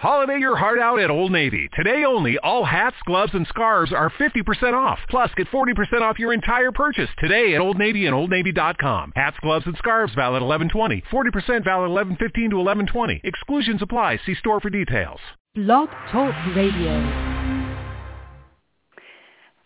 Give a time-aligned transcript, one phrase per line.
[0.00, 1.68] Holiday your heart out at Old Navy.
[1.76, 4.98] Today only, all hats, gloves, and scarves are 50% off.
[5.10, 9.12] Plus, get 40% off your entire purchase today at Old Navy and OldNavy.com.
[9.14, 11.02] Hats, gloves, and scarves valid 1120.
[11.12, 13.20] 40% valid 1115 to 1120.
[13.24, 14.18] Exclusions apply.
[14.24, 15.20] See store for details.
[15.54, 16.96] Blog Talk Radio.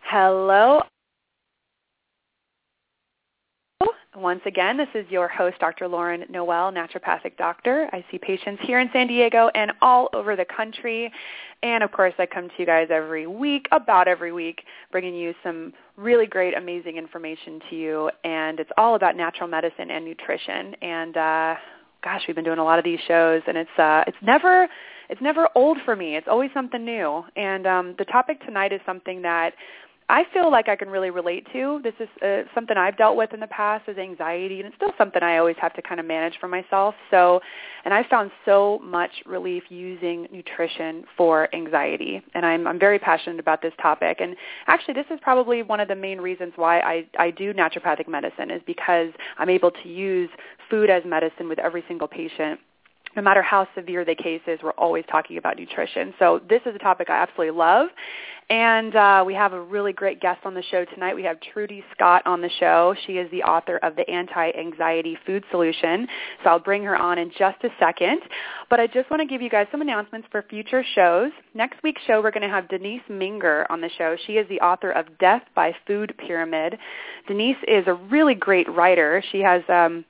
[0.00, 0.82] Hello.
[4.16, 5.88] Once again, this is your host, Dr.
[5.88, 7.88] Lauren Noel, naturopathic doctor.
[7.92, 11.10] I see patients here in San Diego and all over the country.
[11.64, 15.34] And of course, I come to you guys every week, about every week, bringing you
[15.42, 18.10] some really great, amazing information to you.
[18.22, 20.76] And it's all about natural medicine and nutrition.
[20.80, 21.54] And uh,
[22.04, 24.68] gosh, we've been doing a lot of these shows, and it's uh, it's never
[25.08, 26.16] it's never old for me.
[26.16, 27.24] It's always something new.
[27.36, 29.54] And um, the topic tonight is something that
[30.08, 31.80] I feel like I can really relate to.
[31.82, 34.92] This is uh, something I've dealt with in the past is anxiety, and it's still
[34.98, 36.94] something I always have to kind of manage for myself.
[37.10, 37.40] So,
[37.86, 43.40] and I found so much relief using nutrition for anxiety, and I'm I'm very passionate
[43.40, 44.18] about this topic.
[44.20, 48.06] And actually, this is probably one of the main reasons why I I do naturopathic
[48.06, 50.28] medicine is because I'm able to use
[50.68, 52.60] food as medicine with every single patient
[53.16, 56.14] no matter how severe the case is, we're always talking about nutrition.
[56.18, 57.88] So this is a topic I absolutely love.
[58.50, 61.14] And uh, we have a really great guest on the show tonight.
[61.14, 62.94] We have Trudy Scott on the show.
[63.06, 66.06] She is the author of the Anti-Anxiety Food Solution.
[66.42, 68.20] So I'll bring her on in just a second.
[68.68, 71.32] But I just want to give you guys some announcements for future shows.
[71.54, 74.16] Next week's show, we're going to have Denise Minger on the show.
[74.26, 76.78] She is the author of Death by Food Pyramid.
[77.26, 79.22] Denise is a really great writer.
[79.32, 79.62] She has...
[79.68, 80.04] Um,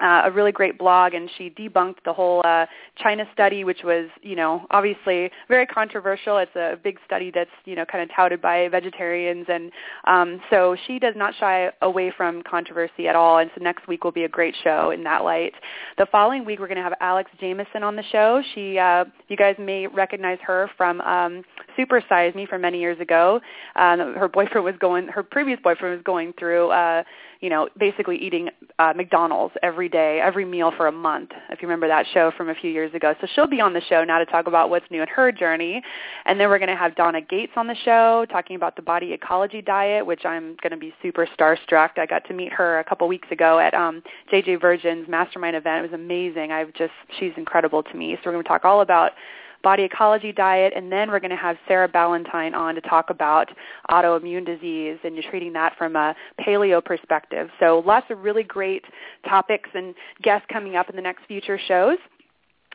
[0.00, 2.66] uh, a really great blog, and she debunked the whole uh,
[3.02, 6.38] China study, which was, you know, obviously very controversial.
[6.38, 9.72] It's a big study that's, you know, kind of touted by vegetarians, and
[10.06, 13.38] um, so she does not shy away from controversy at all.
[13.38, 15.52] And so next week will be a great show in that light.
[15.98, 18.42] The following week, we're going to have Alex Jamieson on the show.
[18.54, 21.42] She, uh, you guys may recognize her from um,
[21.76, 23.40] Super Size Me from many years ago.
[23.76, 26.70] Um, her boyfriend was going, her previous boyfriend was going through.
[26.70, 27.02] Uh,
[27.40, 28.48] you know, basically eating
[28.78, 32.48] uh, McDonald's every day, every meal for a month, if you remember that show from
[32.48, 33.14] a few years ago.
[33.20, 35.82] So she'll be on the show now to talk about what's new in her journey.
[36.24, 39.12] And then we're going to have Donna Gates on the show talking about the body
[39.12, 41.98] ecology diet, which I'm going to be super starstruck.
[41.98, 44.02] I got to meet her a couple weeks ago at um,
[44.32, 45.84] JJ Virgin's mastermind event.
[45.84, 46.52] It was amazing.
[46.52, 48.14] I've just, she's incredible to me.
[48.16, 49.12] So we're going to talk all about
[49.66, 53.50] body ecology diet, and then we're going to have Sarah Ballantyne on to talk about
[53.90, 57.48] autoimmune disease and you're treating that from a paleo perspective.
[57.58, 58.84] So lots of really great
[59.28, 61.98] topics and guests coming up in the next future shows.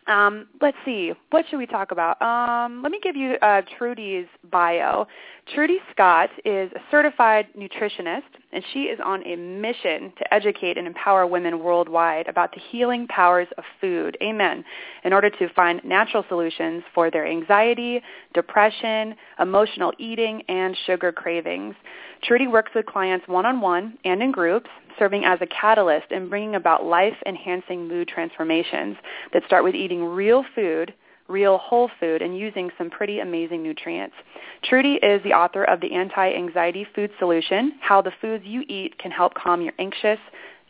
[0.07, 1.13] Um, let's see.
[1.29, 2.21] What should we talk about?
[2.21, 5.07] Um, let me give you uh, Trudy's bio.
[5.55, 8.23] Trudy Scott is a certified nutritionist,
[8.53, 13.07] and she is on a mission to educate and empower women worldwide about the healing
[13.07, 14.17] powers of food.
[14.21, 14.63] Amen.
[15.03, 18.01] In order to find natural solutions for their anxiety,
[18.33, 21.75] depression, emotional eating, and sugar cravings.
[22.23, 24.69] Trudy works with clients one-on-one and in groups,
[24.99, 28.97] serving as a catalyst in bringing about life-enhancing mood transformations
[29.33, 30.93] that start with eating real food
[31.31, 34.15] real whole food and using some pretty amazing nutrients.
[34.63, 39.11] Trudy is the author of the Anti-Anxiety Food Solution, How the Foods You Eat Can
[39.11, 40.19] Help Calm Your Anxious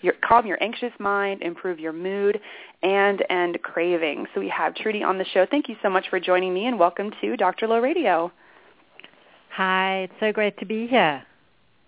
[0.02, 2.40] your, calm your anxious mind, improve your mood,
[2.84, 4.28] and end cravings.
[4.34, 5.46] So we have Trudy on the show.
[5.50, 7.68] Thank you so much for joining me, and welcome to Dr.
[7.68, 8.32] Lo Radio.
[9.52, 11.24] Hi, it's so great to be here.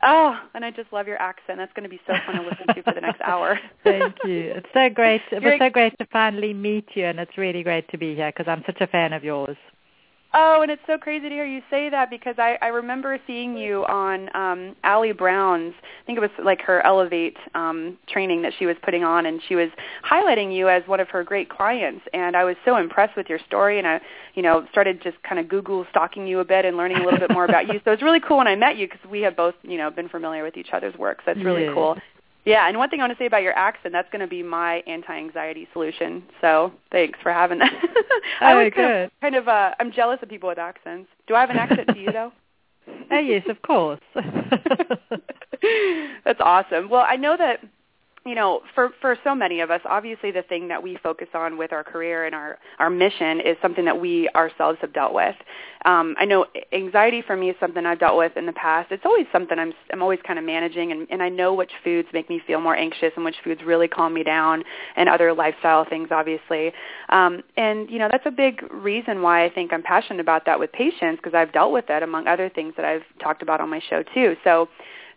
[0.05, 1.57] Oh, and I just love your accent.
[1.57, 3.57] That's going to be so fun to listen to for the next hour.
[3.83, 4.53] Thank you.
[4.55, 5.21] It's so great.
[5.31, 8.31] It was so great to finally meet you, and it's really great to be here
[8.35, 9.55] because I'm such a fan of yours.
[10.35, 13.55] Oh, and it's so crazy to hear you say that because I, I remember seeing
[13.55, 18.53] you on um Ali Brown's I think it was like her Elevate um training that
[18.57, 19.69] she was putting on and she was
[20.09, 23.39] highlighting you as one of her great clients and I was so impressed with your
[23.45, 24.01] story and I
[24.33, 27.19] you know started just kind of Google stalking you a bit and learning a little
[27.19, 27.79] bit more about you.
[27.83, 30.07] So it's really cool when I met you because we have both, you know, been
[30.07, 31.17] familiar with each other's work.
[31.25, 31.73] So that's really Yeah.
[31.73, 31.97] cool.
[32.45, 34.43] Yeah, and one thing I want to say about your accent, that's going to be
[34.43, 36.23] my anti-anxiety solution.
[36.41, 37.71] So thanks for having that.
[38.41, 39.05] I Oh, was kind good.
[39.05, 41.09] of, kind of uh, I'm jealous of people with accents.
[41.27, 42.31] Do I have an accent to you though?
[43.11, 44.01] Oh yes, of course.
[46.25, 46.89] That's awesome.
[46.89, 47.61] Well, I know that
[48.25, 51.57] you know, for for so many of us, obviously the thing that we focus on
[51.57, 55.35] with our career and our our mission is something that we ourselves have dealt with.
[55.83, 58.91] Um, I know anxiety for me is something I've dealt with in the past.
[58.93, 62.07] It's always something I'm I'm always kind of managing, and, and I know which foods
[62.13, 64.63] make me feel more anxious and which foods really calm me down,
[64.95, 66.71] and other lifestyle things, obviously.
[67.09, 70.57] Um, and you know, that's a big reason why I think I'm passionate about that
[70.57, 73.69] with patients because I've dealt with that among other things that I've talked about on
[73.69, 74.37] my show too.
[74.45, 74.69] So.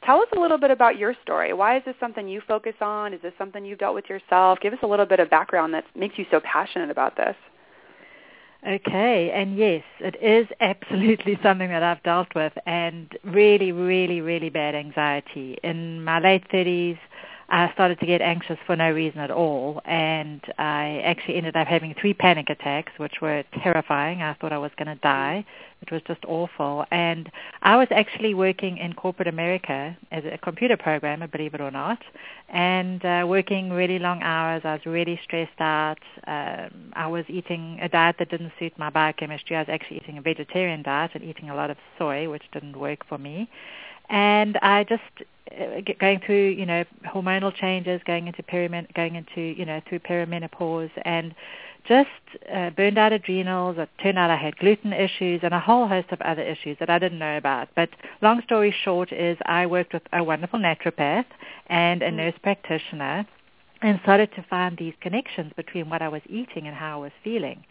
[0.06, 1.52] Tell us a little bit about your story.
[1.52, 3.12] Why is this something you focus on?
[3.12, 4.60] Is this something you've dealt with yourself?
[4.60, 7.34] Give us a little bit of background that makes you so passionate about this.
[8.66, 14.48] Okay, and yes, it is absolutely something that I've dealt with and really, really, really
[14.48, 15.58] bad anxiety.
[15.64, 16.98] In my late 30s,
[17.48, 21.68] I started to get anxious for no reason at all, and I actually ended up
[21.68, 24.20] having three panic attacks, which were terrifying.
[24.20, 25.44] I thought I was going to die.
[25.80, 26.84] It was just awful.
[26.90, 27.30] And
[27.62, 32.02] I was actually working in corporate America as a computer programmer, believe it or not,
[32.48, 34.62] and uh, working really long hours.
[34.64, 35.98] I was really stressed out.
[36.26, 39.54] Um, I was eating a diet that didn't suit my biochemistry.
[39.54, 42.76] I was actually eating a vegetarian diet and eating a lot of soy, which didn't
[42.76, 43.48] work for me
[44.08, 45.02] and I just
[45.52, 50.00] uh, going through you know hormonal changes, going into perimen- going into you know through
[50.00, 51.34] perimenopause, and
[51.86, 52.08] just
[52.52, 53.76] uh, burned out adrenals.
[53.78, 56.90] It turned out I had gluten issues and a whole host of other issues that
[56.90, 57.68] I didn't know about.
[57.74, 57.90] But
[58.22, 61.26] long story short is I worked with a wonderful naturopath
[61.68, 62.14] and a mm.
[62.14, 63.26] nurse practitioner
[63.82, 67.12] and started to find these connections between what I was eating and how I was
[67.22, 67.64] feeling.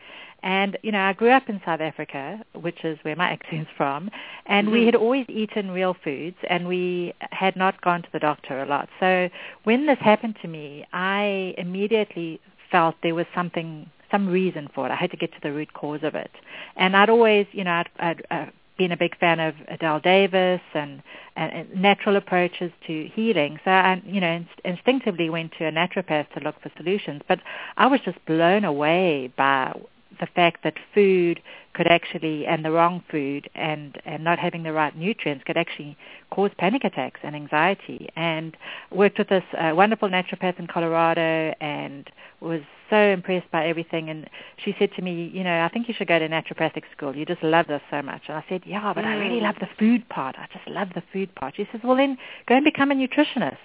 [0.46, 4.12] And, you know, I grew up in South Africa, which is where my accent's from,
[4.46, 4.76] and mm-hmm.
[4.76, 8.66] we had always eaten real foods and we had not gone to the doctor a
[8.66, 8.88] lot.
[9.00, 9.28] So
[9.64, 12.40] when this happened to me, I immediately
[12.72, 14.92] felt there was something, some reason for it.
[14.92, 16.32] I had to get to the root cause of it.
[16.76, 18.46] And I'd always, you know, I'd, I'd uh,
[18.78, 21.02] been a big fan of Adelle Davis and,
[21.36, 23.58] and, and natural approaches to healing.
[23.66, 27.24] So I, you know, inst- instinctively went to a naturopath to look for solutions.
[27.28, 27.40] But
[27.78, 29.74] I was just blown away by
[30.20, 31.42] the fact that food
[31.74, 35.98] could actually, and the wrong food, and, and not having the right nutrients could actually
[36.32, 38.10] cause panic attacks and anxiety.
[38.16, 38.56] And
[38.92, 42.10] worked with this uh, wonderful naturopath in Colorado and
[42.40, 44.10] was so impressed by everything.
[44.10, 44.30] And
[44.64, 47.16] she said to me, you know, I think you should go to naturopathic school.
[47.16, 48.24] You just love this so much.
[48.28, 49.08] And I said, yeah, but mm.
[49.08, 49.44] I really mm.
[49.44, 50.36] love the food part.
[50.38, 51.56] I just love the food part.
[51.58, 52.18] She says, well, then
[52.48, 53.58] go and become a nutritionist.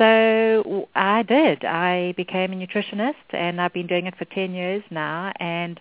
[0.00, 1.62] So I did.
[1.66, 5.30] I became a nutritionist, and I've been doing it for 10 years now.
[5.38, 5.78] And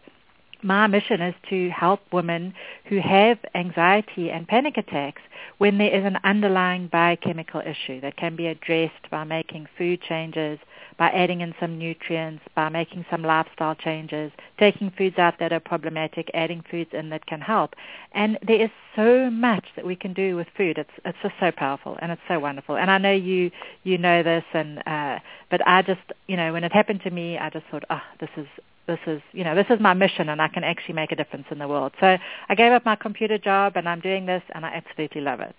[0.61, 2.53] my mission is to help women
[2.89, 5.21] who have anxiety and panic attacks
[5.57, 10.59] when there is an underlying biochemical issue that can be addressed by making food changes,
[10.99, 15.61] by adding in some nutrients, by making some lifestyle changes, taking foods out that are
[15.61, 17.73] problematic, adding foods in that can help.
[18.11, 20.77] And there is so much that we can do with food.
[20.77, 22.75] It's it's just so powerful and it's so wonderful.
[22.75, 23.49] And I know you
[23.83, 25.19] you know this and uh
[25.49, 28.29] but I just you know, when it happened to me I just thought, oh, this
[28.35, 28.47] is
[28.85, 31.45] this is you know this is my mission and I can actually make a difference
[31.49, 31.93] in the world.
[32.01, 32.17] So
[32.49, 35.55] I gave up my computer job and I'm doing this and I absolutely love it.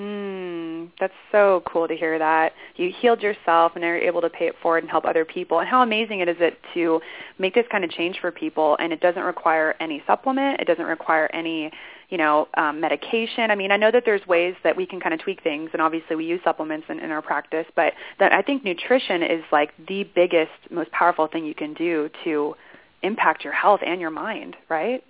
[0.00, 2.52] Mm, that's so cool to hear that.
[2.76, 5.58] You healed yourself and are able to pay it forward and help other people.
[5.58, 7.02] And how amazing it is it to
[7.38, 10.58] make this kind of change for people and it doesn't require any supplement.
[10.58, 11.70] It doesn't require any,
[12.08, 13.50] you know, um, medication.
[13.50, 15.82] I mean, I know that there's ways that we can kind of tweak things and
[15.82, 19.72] obviously we use supplements in, in our practice, but that I think nutrition is like
[19.86, 22.54] the biggest, most powerful thing you can do to
[23.02, 25.04] impact your health and your mind, right?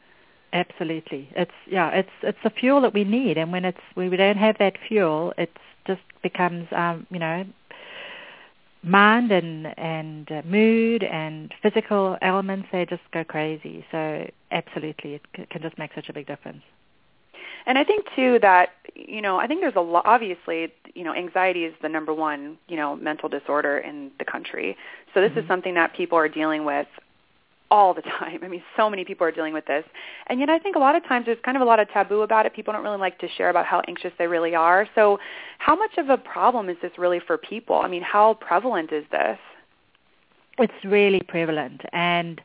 [0.53, 1.29] Absolutely.
[1.37, 4.37] It's yeah, it's it's the fuel that we need and when it's when we don't
[4.37, 5.57] have that fuel, it
[5.87, 7.47] just becomes um, you know,
[8.83, 13.85] mind and and uh, mood and physical elements they just go crazy.
[13.93, 16.63] So absolutely it c- can just make such a big difference.
[17.67, 20.05] And I think too that you know I think there's a lot.
[20.07, 24.77] Obviously, you know, anxiety is the number one you know mental disorder in the country.
[25.15, 25.41] So this mm-hmm.
[25.41, 26.89] is something that people are dealing with
[27.71, 28.41] all the time.
[28.43, 29.85] I mean, so many people are dealing with this.
[30.27, 32.23] And yet I think a lot of times there's kind of a lot of taboo
[32.23, 32.55] about it.
[32.55, 34.89] People don't really like to share about how anxious they really are.
[34.95, 35.19] So
[35.59, 37.77] how much of a problem is this really for people?
[37.77, 39.39] I mean, how prevalent is this?
[40.59, 41.83] It's really prevalent.
[41.93, 42.41] And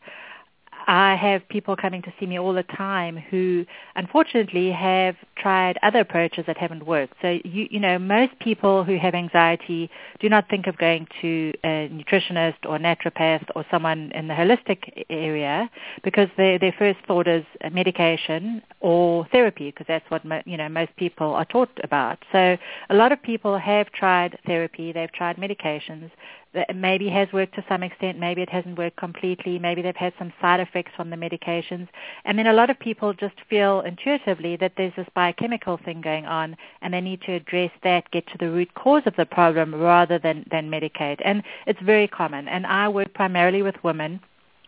[0.87, 3.65] I have people coming to see me all the time who
[3.95, 7.15] unfortunately have tried other approaches that haven't worked.
[7.21, 9.89] So you you know most people who have anxiety
[10.19, 15.05] do not think of going to a nutritionist or naturopath or someone in the holistic
[15.09, 15.69] area
[16.03, 20.69] because their their first thought is medication or therapy because that's what mo- you know
[20.69, 22.19] most people are taught about.
[22.31, 22.57] So
[22.89, 26.11] a lot of people have tried therapy, they've tried medications,
[26.55, 30.13] that maybe has worked to some extent, maybe it hasn't worked completely, maybe they've had
[30.17, 31.87] some side effects from the medications.
[32.23, 36.25] And then a lot of people just feel intuitively that there's this biochemical thing going
[36.25, 39.75] on and they need to address that, get to the root cause of the problem
[39.75, 41.21] rather than, than medicate.
[41.23, 42.47] And it's very common.
[42.47, 44.19] And I work primarily with women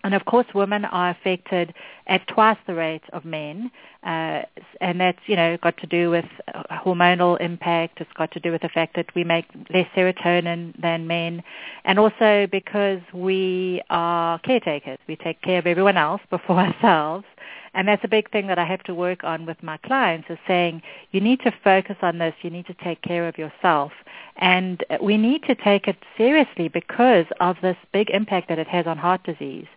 [0.04, 1.74] and of course, women are affected
[2.08, 3.72] at twice the rate of men,
[4.04, 4.44] uh,
[4.80, 6.25] and that's you know got to do with
[6.72, 8.00] hormonal impact.
[8.00, 11.44] It's got to do with the fact that we make less serotonin than men,
[11.84, 15.00] and also because we are caretakers.
[15.08, 17.25] We take care of everyone else before ourselves.
[17.74, 20.39] And that's a big thing that I have to work on with my clients is
[20.48, 22.34] saying you need to focus on this.
[22.42, 23.92] You need to take care of yourself.
[24.38, 28.88] And we need to take it seriously because of this big impact that it has
[28.88, 29.68] on heart disease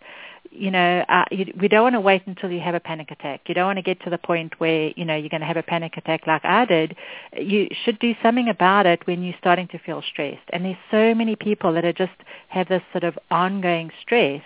[0.50, 3.42] you know, uh, you, we don't want to wait until you have a panic attack.
[3.46, 5.56] You don't want to get to the point where, you know, you're going to have
[5.56, 6.96] a panic attack like I did.
[7.36, 10.42] You should do something about it when you're starting to feel stressed.
[10.52, 12.12] And there's so many people that are just
[12.48, 14.42] have this sort of ongoing stress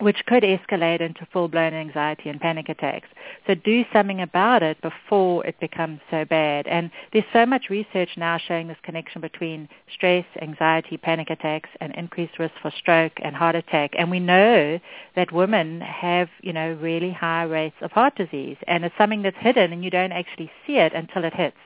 [0.00, 3.08] which could escalate into full-blown anxiety and panic attacks.
[3.46, 6.66] So do something about it before it becomes so bad.
[6.66, 11.94] And there's so much research now showing this connection between stress, anxiety, panic attacks, and
[11.94, 13.92] increased risk for stroke and heart attack.
[13.98, 14.80] And we know
[15.16, 18.56] that women have, you know, really high rates of heart disease.
[18.66, 21.56] And it's something that's hidden and you don't actually see it until it hits.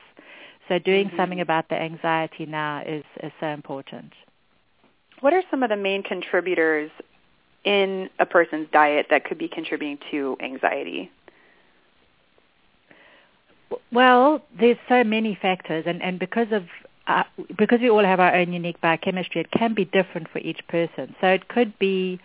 [0.67, 1.17] So doing mm-hmm.
[1.17, 4.11] something about the anxiety now is, is so important.
[5.21, 6.91] What are some of the main contributors
[7.65, 11.11] in a person's diet that could be contributing to anxiety?
[13.91, 16.63] Well, there's so many factors, and, and because of
[17.07, 17.23] uh,
[17.55, 21.15] because we all have our own unique biochemistry, it can be different for each person.
[21.21, 22.19] So it could be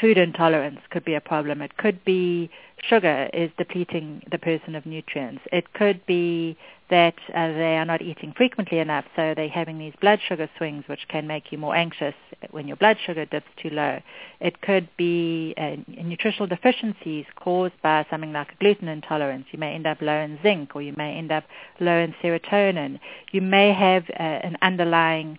[0.00, 1.60] food intolerance could be a problem.
[1.60, 2.50] It could be
[2.88, 5.42] sugar is depleting the person of nutrients.
[5.52, 6.56] It could be
[6.90, 10.84] that uh, they are not eating frequently enough, so they're having these blood sugar swings,
[10.88, 12.14] which can make you more anxious
[12.50, 14.00] when your blood sugar dips too low.
[14.40, 19.46] It could be uh, nutritional deficiencies caused by something like a gluten intolerance.
[19.52, 21.44] You may end up low in zinc, or you may end up
[21.80, 23.00] low in serotonin.
[23.30, 25.38] You may have uh, an underlying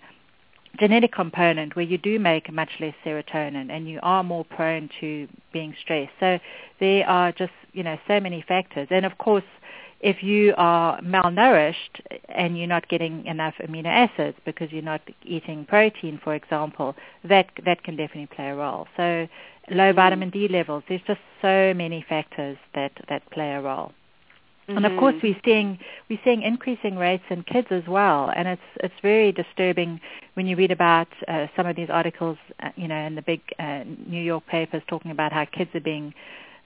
[0.79, 5.27] genetic component where you do make much less serotonin and you are more prone to
[5.51, 6.11] being stressed.
[6.19, 6.39] So
[6.79, 8.87] there are just, you know, so many factors.
[8.89, 9.43] And of course,
[9.99, 15.65] if you are malnourished and you're not getting enough amino acids because you're not eating
[15.65, 18.87] protein, for example, that that can definitely play a role.
[18.97, 19.27] So
[19.69, 19.95] low mm-hmm.
[19.95, 23.93] vitamin D levels, there's just so many factors that, that play a role.
[24.67, 24.77] Mm-hmm.
[24.77, 25.27] And of course, mm-hmm.
[25.27, 25.79] we're seeing
[26.09, 29.99] we're seeing increasing rates in kids as well, and it's it's very disturbing
[30.35, 33.41] when you read about uh, some of these articles, uh, you know, in the big
[33.59, 36.13] uh, New York papers talking about how kids are being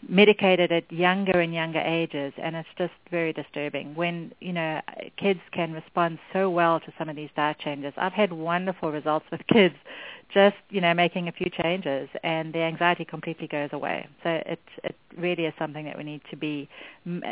[0.07, 4.79] medicated at younger and younger ages and it's just very disturbing when you know
[5.17, 9.25] kids can respond so well to some of these diet changes i've had wonderful results
[9.31, 9.75] with kids
[10.33, 14.59] just you know making a few changes and the anxiety completely goes away so it
[14.83, 16.69] it really is something that we need to be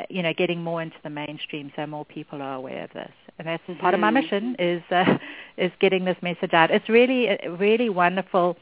[0.10, 3.48] you know getting more into the mainstream so more people are aware of this and
[3.48, 3.80] that's mm-hmm.
[3.80, 4.16] part of my mm-hmm.
[4.16, 5.18] mission is uh,
[5.58, 8.58] is getting this message out it's really really wonderful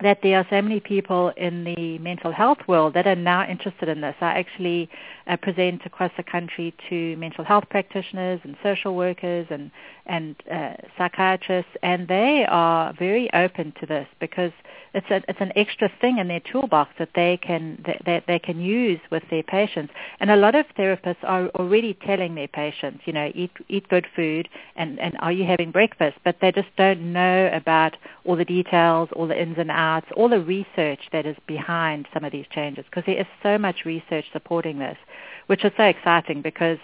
[0.00, 3.88] that there are so many people in the mental health world that are now interested
[3.88, 4.14] in this.
[4.20, 4.90] I actually
[5.26, 9.70] uh, present across the country to mental health practitioners and social workers and
[10.06, 14.52] and uh, psychiatrists, and they are very open to this because
[14.94, 18.38] it's a, it's an extra thing in their toolbox that they can that, that they
[18.38, 19.92] can use with their patients.
[20.20, 24.06] And a lot of therapists are already telling their patients, you know, eat eat good
[24.14, 26.16] food and and are you having breakfast?
[26.24, 30.28] But they just don't know about all the details, all the ins and outs, all
[30.28, 34.24] the research that is behind some of these changes because there is so much research
[34.32, 34.96] supporting this,
[35.46, 36.78] which is so exciting because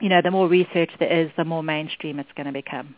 [0.00, 2.94] you know, the more research there is, the more mainstream it's going to become.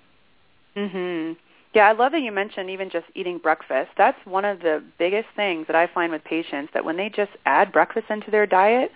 [0.77, 1.37] Mhm.
[1.75, 3.91] Yeah, I love that you mentioned even just eating breakfast.
[3.97, 7.33] That's one of the biggest things that I find with patients that when they just
[7.47, 8.93] add breakfast into their diet,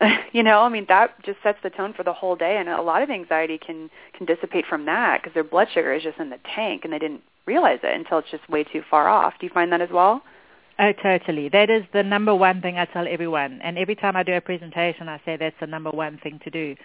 [0.32, 2.82] you know, I mean that just sets the tone for the whole day and a
[2.82, 6.30] lot of anxiety can can dissipate from that because their blood sugar is just in
[6.30, 9.34] the tank and they didn't realize it until it's just way too far off.
[9.38, 10.22] Do you find that as well?
[10.78, 11.48] Oh, totally.
[11.48, 13.60] That is the number one thing I tell everyone.
[13.62, 16.50] And every time I do a presentation, I say that's the number one thing to
[16.50, 16.76] do.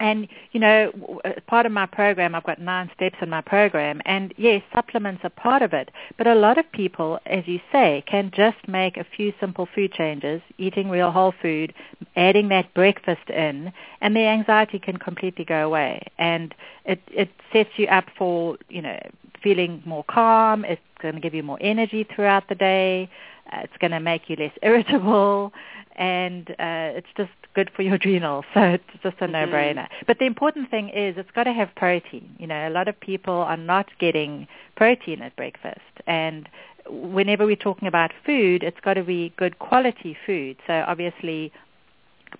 [0.00, 4.00] And, you know, part of my program, I've got nine steps in my program.
[4.04, 5.90] And yes, supplements are part of it.
[6.16, 9.92] But a lot of people, as you say, can just make a few simple food
[9.92, 11.74] changes, eating real whole food,
[12.16, 16.02] adding that breakfast in, and the anxiety can completely go away.
[16.18, 19.00] And it, it sets you up for, you know,
[19.42, 20.64] feeling more calm.
[20.64, 23.10] It's going to give you more energy throughout the day.
[23.52, 25.52] Uh, it's going to make you less irritable.
[25.96, 28.44] And uh, it's just good for your adrenals.
[28.54, 29.32] So it's just a mm-hmm.
[29.32, 29.88] no-brainer.
[30.06, 32.36] But the important thing is it's got to have protein.
[32.38, 34.46] You know, a lot of people are not getting
[34.76, 35.80] protein at breakfast.
[36.06, 36.48] And
[36.88, 40.56] whenever we're talking about food, it's got to be good quality food.
[40.66, 41.52] So obviously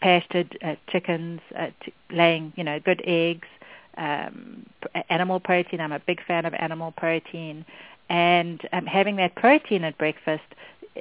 [0.00, 3.48] pastured uh, chickens, uh, t- laying, you know, good eggs,
[3.96, 4.66] um,
[5.10, 5.80] animal protein.
[5.80, 7.64] I'm a big fan of animal protein.
[8.08, 10.44] And um, having that protein at breakfast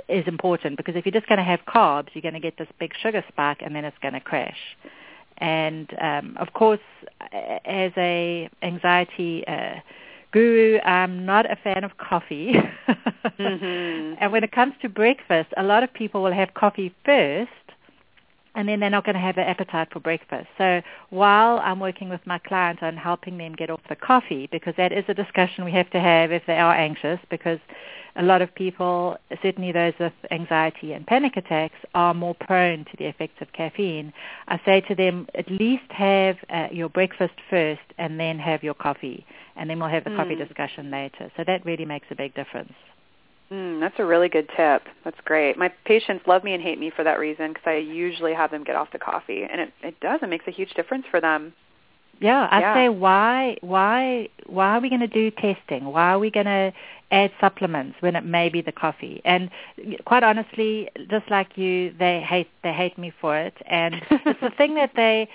[0.09, 2.67] is important because if you're just going to have carbs, you're going to get this
[2.79, 4.57] big sugar spike and then it's going to crash.
[5.37, 6.79] And um, of course,
[7.31, 9.75] as a anxiety uh,
[10.31, 12.53] guru, I'm not a fan of coffee.
[13.39, 14.15] mm-hmm.
[14.19, 17.51] And when it comes to breakfast, a lot of people will have coffee first
[18.57, 20.47] and then they're not going to have the appetite for breakfast.
[20.57, 24.73] So while I'm working with my clients on helping them get off the coffee, because
[24.77, 27.59] that is a discussion we have to have if they are anxious, because
[28.15, 32.97] a lot of people, certainly those with anxiety and panic attacks, are more prone to
[32.97, 34.11] the effects of caffeine.
[34.47, 38.73] I say to them, at least have uh, your breakfast first and then have your
[38.73, 39.23] coffee,
[39.55, 40.17] and then we'll have the mm.
[40.17, 41.31] coffee discussion later.
[41.37, 42.73] So that really makes a big difference.
[43.51, 44.83] Mm, that's a really good tip.
[45.05, 45.57] That's great.
[45.57, 48.63] My patients love me and hate me for that reason because I usually have them
[48.63, 50.19] get off the coffee, and it, it does.
[50.21, 51.53] It makes a huge difference for them.
[52.19, 52.73] Yeah, I'd yeah.
[52.73, 55.85] say why why why are we going to do testing?
[55.85, 56.73] Why are we going to
[57.11, 59.21] add supplements when it may be the coffee?
[59.25, 59.49] And
[60.05, 64.51] quite honestly, just like you, they hate they hate me for it, and it's the
[64.57, 65.29] thing that they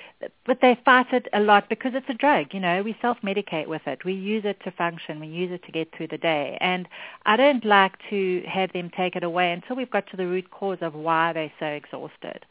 [0.46, 2.46] but they fight it a lot because it's a drug.
[2.52, 4.04] You know, we self medicate with it.
[4.04, 5.20] We use it to function.
[5.20, 6.88] We use it to get through the day, and
[7.26, 10.50] I don't like to have them take it away until we've got to the root
[10.50, 12.44] cause of why they're so exhausted.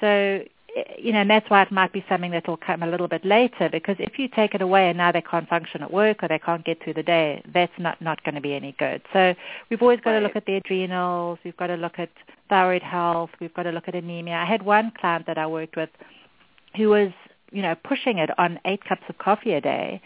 [0.00, 0.44] So
[0.98, 3.24] you know, and that's why it might be something that will come a little bit
[3.24, 6.28] later because if you take it away and now they can't function at work or
[6.28, 9.02] they can't get through the day, that's not, not going to be any good.
[9.12, 9.34] So
[9.70, 10.20] we've always got right.
[10.20, 12.10] to look at the adrenals, we've got to look at
[12.48, 14.34] thyroid health, we've got to look at anemia.
[14.34, 15.90] I had one client that I worked with
[16.76, 17.10] who was,
[17.50, 20.00] you know, pushing it on eight cups of coffee a day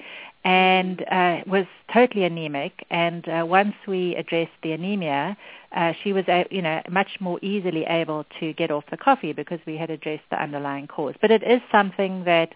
[0.44, 2.84] and uh, was totally anemic.
[2.90, 5.36] And uh, once we addressed the anemia,
[5.74, 9.32] uh, she was, uh, you know, much more easily able to get off the coffee
[9.32, 11.14] because we had addressed the underlying cause.
[11.20, 12.54] But it is something that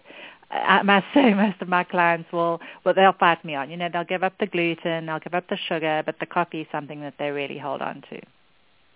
[0.51, 3.69] I must say most of my clients will, well, they'll fight me on.
[3.69, 6.61] You know, they'll give up the gluten, they'll give up the sugar, but the coffee
[6.61, 8.19] is something that they really hold on to.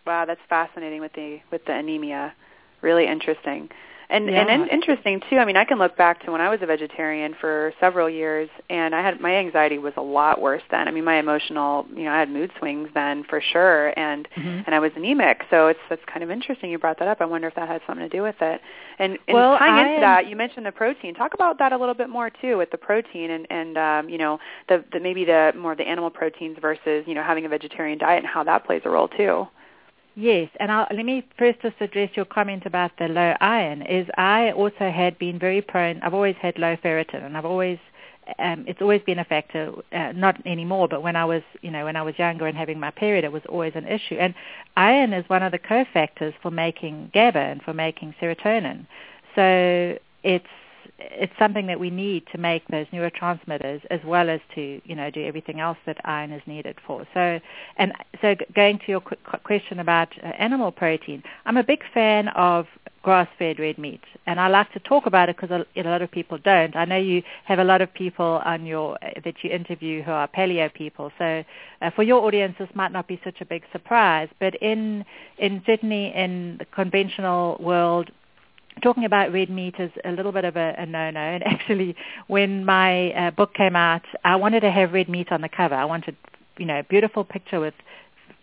[0.05, 2.33] Wow, that's fascinating with the with the anemia.
[2.81, 3.69] Really interesting.
[4.11, 4.45] And yeah.
[4.45, 5.37] and interesting too.
[5.37, 8.49] I mean, I can look back to when I was a vegetarian for several years,
[8.69, 10.89] and I had my anxiety was a lot worse then.
[10.89, 14.63] I mean, my emotional, you know, I had mood swings then for sure, and mm-hmm.
[14.65, 15.43] and I was anemic.
[15.49, 16.69] So it's that's kind of interesting.
[16.69, 17.21] You brought that up.
[17.21, 18.59] I wonder if that had something to do with it.
[18.99, 20.01] And, and well, tying I into am...
[20.01, 21.13] that, you mentioned the protein.
[21.13, 24.17] Talk about that a little bit more too, with the protein and and um, you
[24.17, 27.97] know the, the maybe the more the animal proteins versus you know having a vegetarian
[27.97, 29.47] diet and how that plays a role too.
[30.15, 33.81] Yes, and I'll, let me first just address your comment about the low iron.
[33.83, 36.01] Is I also had been very prone.
[36.01, 37.79] I've always had low ferritin, and I've always
[38.39, 39.71] um, it's always been a factor.
[39.93, 42.77] Uh, not anymore, but when I was you know when I was younger and having
[42.79, 44.15] my period, it was always an issue.
[44.15, 44.33] And
[44.75, 48.85] iron is one of the cofactors for making GABA and for making serotonin.
[49.33, 50.45] So it's
[51.11, 55.09] it's something that we need to make those neurotransmitters as well as to you know
[55.09, 57.07] do everything else that iron is needed for.
[57.13, 57.39] So
[57.77, 62.67] and so going to your question about uh, animal protein, I'm a big fan of
[63.03, 66.11] grass-fed red meat, and I like to talk about it because a, a lot of
[66.11, 66.75] people don't.
[66.75, 70.11] I know you have a lot of people on your uh, that you interview who
[70.11, 71.43] are paleo people, so
[71.81, 74.29] uh, for your audience this might not be such a big surprise.
[74.39, 75.03] But in
[75.37, 78.11] in certainly in the conventional world,
[78.81, 81.19] talking about red meat is a little bit of a, a no-no.
[81.19, 81.95] And actually,
[82.27, 85.75] when my uh, book came out, I wanted to have red meat on the cover.
[85.75, 86.15] I wanted,
[86.57, 87.73] you know, a beautiful picture with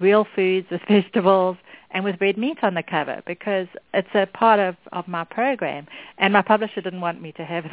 [0.01, 1.57] real foods, with vegetables,
[1.91, 5.87] and with red meat on the cover because it's a part of, of my program.
[6.19, 7.65] And my publisher didn't want me to have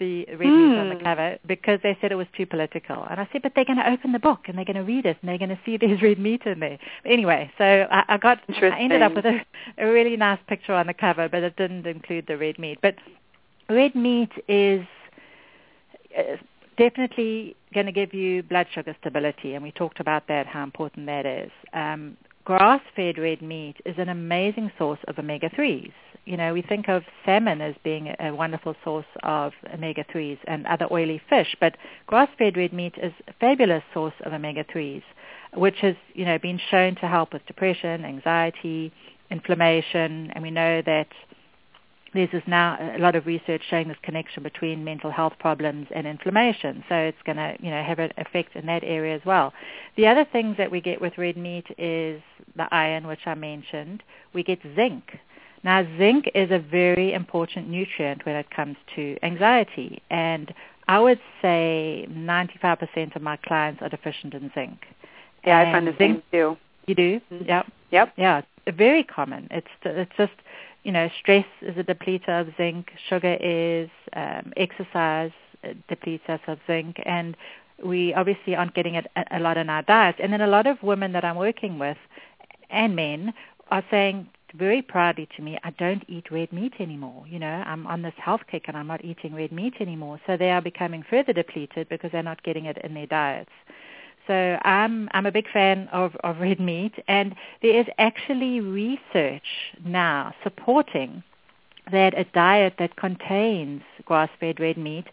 [0.00, 1.04] the red meat on the Hmm.
[1.04, 3.04] cover because they said it was too political.
[3.08, 5.06] And I said, but they're going to open the book and they're going to read
[5.06, 6.78] it and they're going to see there's red meat in there.
[7.04, 9.40] Anyway, so I, I got, I ended up with a,
[9.78, 12.78] a really nice picture on the cover, but it didn't include the red meat.
[12.82, 12.96] But
[13.68, 14.84] red meat is
[16.18, 16.36] uh,
[16.76, 21.06] definitely going to give you blood sugar stability, and we talked about that, how important
[21.06, 21.50] that is.
[21.72, 25.92] Um, grass-fed red meat is an amazing source of omega-3s.
[26.30, 30.86] You know, we think of salmon as being a wonderful source of omega-3s and other
[30.92, 35.02] oily fish, but grass-fed red meat is a fabulous source of omega-3s,
[35.54, 38.92] which has, you know, been shown to help with depression, anxiety,
[39.32, 41.08] inflammation, and we know that
[42.14, 46.84] there's now a lot of research showing this connection between mental health problems and inflammation.
[46.88, 49.52] So it's going to, you know, have an effect in that area as well.
[49.96, 52.22] The other things that we get with red meat is
[52.54, 54.04] the iron, which I mentioned.
[54.32, 55.18] We get zinc.
[55.62, 60.52] Now, zinc is a very important nutrient when it comes to anxiety, and
[60.88, 64.86] I would say 95% of my clients are deficient in zinc.
[65.44, 66.56] Yeah, And I find the zinc, same too.
[66.86, 67.20] You do?
[67.30, 67.46] Mhm.
[67.46, 67.66] Yep.
[67.90, 68.12] Yep.
[68.16, 69.48] Yeah, very common.
[69.50, 70.32] It's it's just
[70.82, 75.32] you know stress is a depleter of zinc, sugar is, um, exercise
[75.64, 77.36] uh, depletes us of zinc, and
[77.84, 80.18] we obviously aren't getting it a, a lot in our diets.
[80.22, 81.98] And then a lot of women that I'm working with
[82.70, 83.32] and men
[83.70, 87.24] are saying very proudly to me, I don't eat red meat anymore.
[87.28, 90.20] You know, I'm on this health kick and I'm not eating red meat anymore.
[90.26, 93.50] So they are becoming further depleted because they're not getting it in their diets.
[94.26, 99.42] So I'm I'm a big fan of, of red meat, and there is actually research
[99.84, 101.22] now supporting
[101.90, 105.06] that a diet that contains grass-fed red meat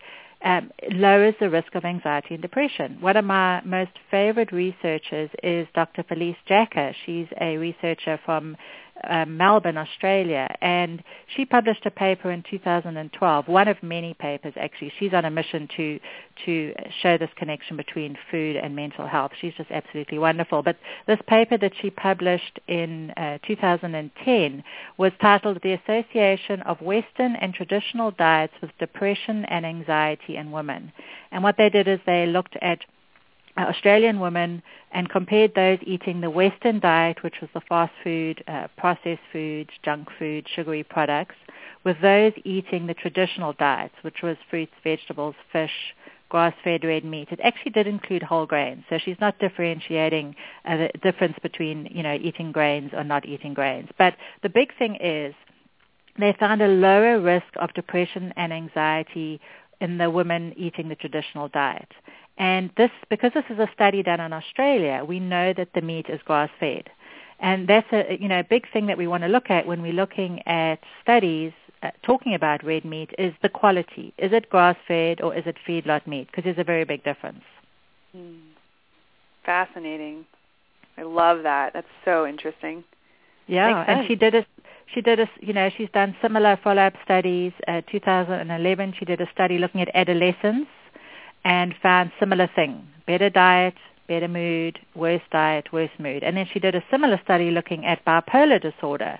[0.44, 2.98] um, lowers the risk of anxiety and depression.
[3.02, 6.04] One of my most favorite researchers is Dr.
[6.04, 6.94] Felice Jacka.
[7.06, 8.56] She's a researcher from
[9.04, 11.04] um, Melbourne, Australia, and
[11.36, 14.92] she published a paper in 2012, one of many papers actually.
[15.00, 16.00] She's on a mission to
[16.46, 19.32] to show this connection between food and mental health.
[19.40, 20.62] She's just absolutely wonderful.
[20.62, 24.64] But this paper that she published in uh, 2010
[24.98, 30.92] was titled "The Association of Western and Traditional Diets with Depression and Anxiety in Women."
[31.32, 32.86] And what they did is they looked at uh,
[33.64, 38.68] Australian women and compared those eating the Western diet, which was the fast food, uh,
[38.78, 41.36] processed foods, junk food, sugary products,
[41.84, 45.96] with those eating the traditional diets, which was fruits, vegetables, fish,
[46.30, 47.30] grass-fed red meat.
[47.32, 52.04] It actually did include whole grains, so she's not differentiating uh, the difference between you
[52.04, 53.90] know eating grains or not eating grains.
[53.98, 55.34] But the big thing is
[56.20, 59.40] they found a lower risk of depression and anxiety
[59.80, 61.92] in the women eating the traditional diet.
[62.38, 66.06] And this, because this is a study done in Australia, we know that the meat
[66.10, 66.90] is grass-fed.
[67.40, 69.82] And that's a, you know, a big thing that we want to look at when
[69.82, 71.52] we're looking at studies
[71.84, 74.14] uh, talking about red meat is the quality.
[74.18, 76.28] Is it grass-fed or is it feedlot meat?
[76.28, 77.44] Because there's a very big difference.
[78.16, 78.40] Mm.
[79.46, 80.26] Fascinating.
[80.98, 81.74] I love that.
[81.74, 82.84] That's so interesting.
[83.46, 84.46] Yeah, and she did a
[84.94, 87.54] she did a you know she's done similar follow-up studies.
[87.66, 90.70] Uh, 2011, she did a study looking at adolescents
[91.48, 93.76] and found similar thing, better diet,
[94.10, 96.22] better mood, worse diet, worse mood.
[96.22, 99.18] And then she did a similar study looking at bipolar disorder.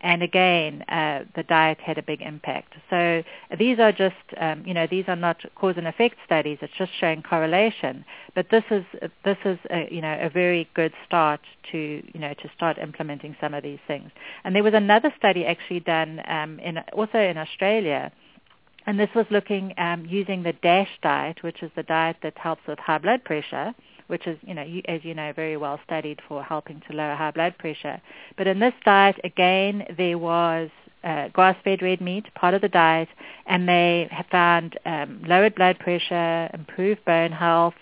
[0.00, 2.74] And again, uh, the diet had a big impact.
[2.88, 3.22] So
[3.58, 6.56] these are just, um, you know, these are not cause and effect studies.
[6.62, 8.06] It's just showing correlation.
[8.34, 8.84] But this is
[9.24, 11.40] this is a, you know a very good start
[11.72, 14.10] to you know to start implementing some of these things.
[14.44, 18.12] And there was another study actually done um, in also in Australia
[18.86, 22.62] and this was looking um, using the DASH diet, which is the diet that helps
[22.66, 23.74] with high blood pressure,
[24.06, 27.32] which is, you know, as you know, very well studied for helping to lower high
[27.32, 28.00] blood pressure.
[28.36, 30.70] But in this diet, again, there was
[31.02, 33.08] uh, grass-fed red meat, part of the diet,
[33.46, 37.74] and they have found um, lowered blood pressure, improved bone health,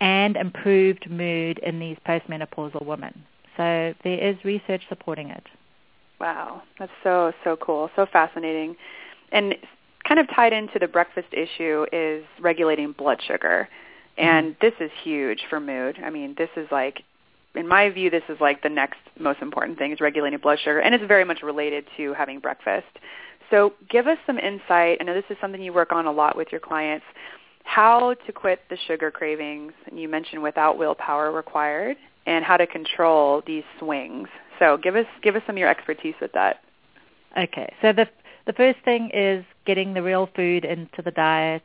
[0.00, 3.24] and improved mood in these postmenopausal women.
[3.56, 5.44] So there is research supporting it.
[6.18, 8.76] Wow, that's so so cool, so fascinating.
[9.32, 9.54] And
[10.06, 13.68] kind of tied into the breakfast issue is regulating blood sugar.
[14.18, 14.66] And mm-hmm.
[14.66, 15.98] this is huge for mood.
[16.04, 17.02] I mean, this is like
[17.54, 20.80] in my view, this is like the next most important thing is regulating blood sugar,
[20.80, 22.86] and it's very much related to having breakfast.
[23.50, 24.98] So give us some insight.
[25.00, 27.04] I know this is something you work on a lot with your clients.
[27.64, 32.66] How to quit the sugar cravings, and you mentioned without willpower required, and how to
[32.66, 34.28] control these swings.
[34.58, 36.60] So give us give us some of your expertise with that.
[37.38, 38.08] Okay, so the
[38.46, 41.62] the first thing is getting the real food into the diet.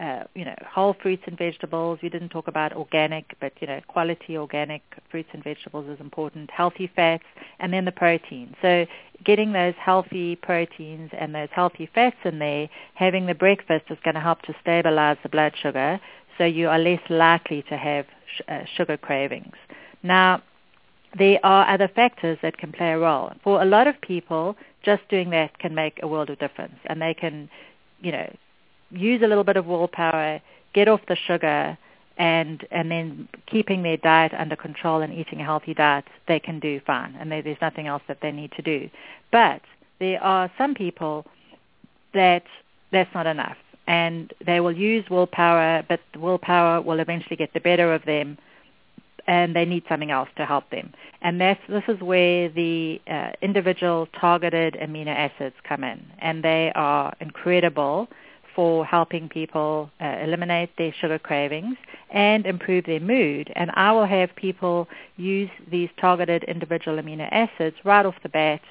[0.00, 1.98] Uh, you know, whole fruits and vegetables.
[2.02, 6.50] We didn't talk about organic, but you know, quality organic fruits and vegetables is important.
[6.50, 7.24] Healthy fats,
[7.60, 8.54] and then the protein.
[8.60, 8.84] So,
[9.24, 14.16] getting those healthy proteins and those healthy fats in there, having the breakfast is going
[14.16, 15.98] to help to stabilize the blood sugar,
[16.36, 18.04] so you are less likely to have
[18.36, 19.54] sh- uh, sugar cravings.
[20.02, 20.42] Now,
[21.18, 23.32] there are other factors that can play a role.
[23.42, 24.56] For a lot of people,
[24.86, 26.76] just doing that can make a world of difference.
[26.86, 27.50] And they can,
[28.00, 28.34] you know,
[28.90, 30.40] use a little bit of willpower,
[30.72, 31.76] get off the sugar,
[32.18, 36.58] and and then keeping their diet under control and eating a healthy diet, they can
[36.60, 37.14] do fine.
[37.20, 38.88] And they, there's nothing else that they need to do.
[39.30, 39.60] But
[39.98, 41.26] there are some people
[42.14, 42.44] that
[42.92, 43.58] that's not enough.
[43.88, 48.38] And they will use willpower, but willpower will eventually get the better of them
[49.26, 50.92] and they need something else to help them.
[51.22, 56.72] And that's, this is where the uh, individual targeted amino acids come in, and they
[56.74, 58.08] are incredible
[58.54, 61.76] for helping people uh, eliminate their sugar cravings
[62.10, 63.52] and improve their mood.
[63.54, 68.62] And I will have people use these targeted individual amino acids right off the bat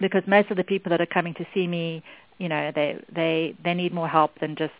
[0.00, 2.02] because most of the people that are coming to see me,
[2.38, 4.72] you know, they they they need more help than just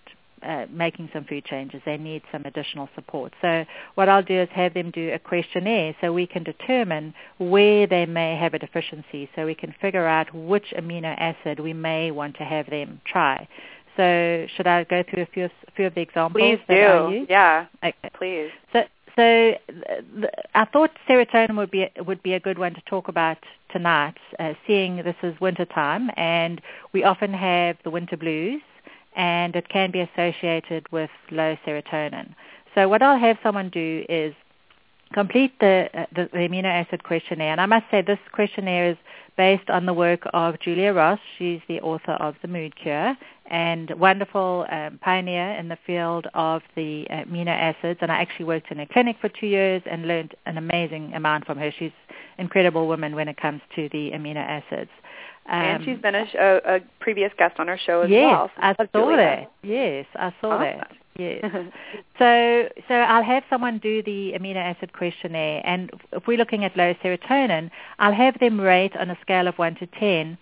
[0.46, 1.82] uh, making some food changes.
[1.84, 3.32] They need some additional support.
[3.42, 7.86] So what I'll do is have them do a questionnaire so we can determine where
[7.86, 12.10] they may have a deficiency so we can figure out which amino acid we may
[12.10, 13.48] want to have them try.
[13.96, 16.40] So should I go through a few, a few of the examples?
[16.40, 17.26] Please do.
[17.28, 17.66] Yeah.
[17.82, 18.10] Okay.
[18.14, 18.50] Please.
[18.72, 18.84] So
[19.16, 19.54] so
[20.54, 23.38] I thought serotonin would be would be a good one to talk about
[23.72, 26.60] tonight, uh, seeing this is winter time and
[26.92, 28.60] we often have the winter blues
[29.16, 32.34] and it can be associated with low serotonin.
[32.74, 34.34] So what I'll have someone do is
[35.12, 37.52] complete the, uh, the, the amino acid questionnaire.
[37.52, 38.96] And I must say this questionnaire is
[39.36, 41.18] based on the work of Julia Ross.
[41.38, 43.16] She's the author of The Mood Cure
[43.48, 48.00] and wonderful um, pioneer in the field of the amino acids.
[48.02, 51.46] And I actually worked in a clinic for two years and learned an amazing amount
[51.46, 51.72] from her.
[51.78, 54.90] She's an incredible woman when it comes to the amino acids.
[55.48, 58.50] Um, and she's been a, a, a, previous guest on our show as yes, well.
[58.56, 59.16] So I saw Julia.
[59.16, 59.52] that.
[59.62, 60.78] Yes, I saw awesome.
[60.78, 60.92] that.
[61.18, 61.44] Yes.
[62.18, 66.76] so, so I'll have someone do the amino acid questionnaire, and if we're looking at
[66.76, 70.36] low serotonin, I'll have them rate on a scale of one to ten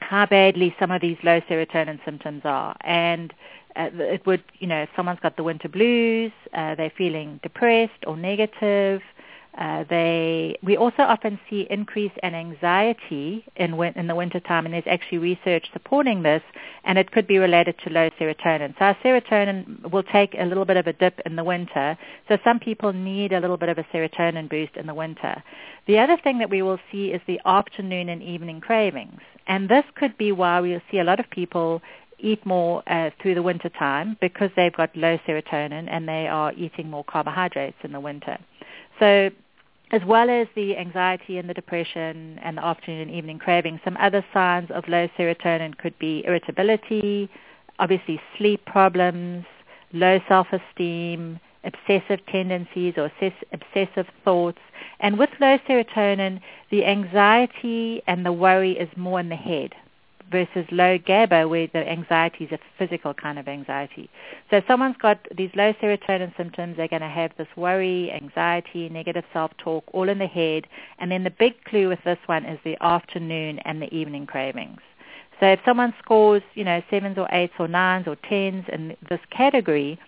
[0.00, 3.32] how badly some of these low serotonin symptoms are, and
[3.76, 8.04] uh, it would, you know, if someone's got the winter blues, uh, they're feeling depressed
[8.06, 9.00] or negative,
[9.56, 14.74] uh, they we also often see increase in anxiety in win- in the wintertime, and
[14.74, 16.42] there's actually research supporting this,
[16.84, 18.74] and it could be related to low serotonin.
[18.78, 21.96] So our serotonin will take a little bit of a dip in the winter.
[22.28, 25.42] So some people need a little bit of a serotonin boost in the winter.
[25.86, 29.84] The other thing that we will see is the afternoon and evening cravings, and this
[29.94, 31.80] could be why we'll see a lot of people
[32.18, 36.52] eat more uh, through the winter time because they've got low serotonin and they are
[36.54, 38.38] eating more carbohydrates in the winter.
[38.98, 39.30] So
[39.90, 43.96] as well as the anxiety and the depression and the afternoon and evening craving, some
[44.00, 47.28] other signs of low serotonin could be irritability,
[47.78, 49.44] obviously sleep problems,
[49.92, 53.10] low self-esteem, obsessive tendencies or
[53.52, 54.58] obsessive thoughts.
[55.00, 59.74] And with low serotonin, the anxiety and the worry is more in the head
[60.34, 64.10] versus low GABA where the anxiety is a physical kind of anxiety.
[64.50, 68.88] So if someone's got these low serotonin symptoms, they're going to have this worry, anxiety,
[68.88, 70.66] negative self-talk all in the head.
[70.98, 74.80] And then the big clue with this one is the afternoon and the evening cravings.
[75.38, 79.20] So if someone scores, you know, sevens or eights or nines or tens in this
[79.30, 80.00] category,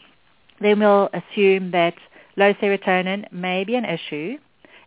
[0.60, 1.94] then we'll assume that
[2.36, 4.38] low serotonin may be an issue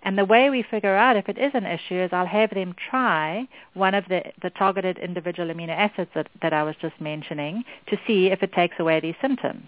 [0.04, 2.74] and the way we figure out if it is an issue is I'll have them
[2.90, 7.64] try one of the, the targeted individual amino acids that, that I was just mentioning
[7.88, 9.68] to see if it takes away these symptoms.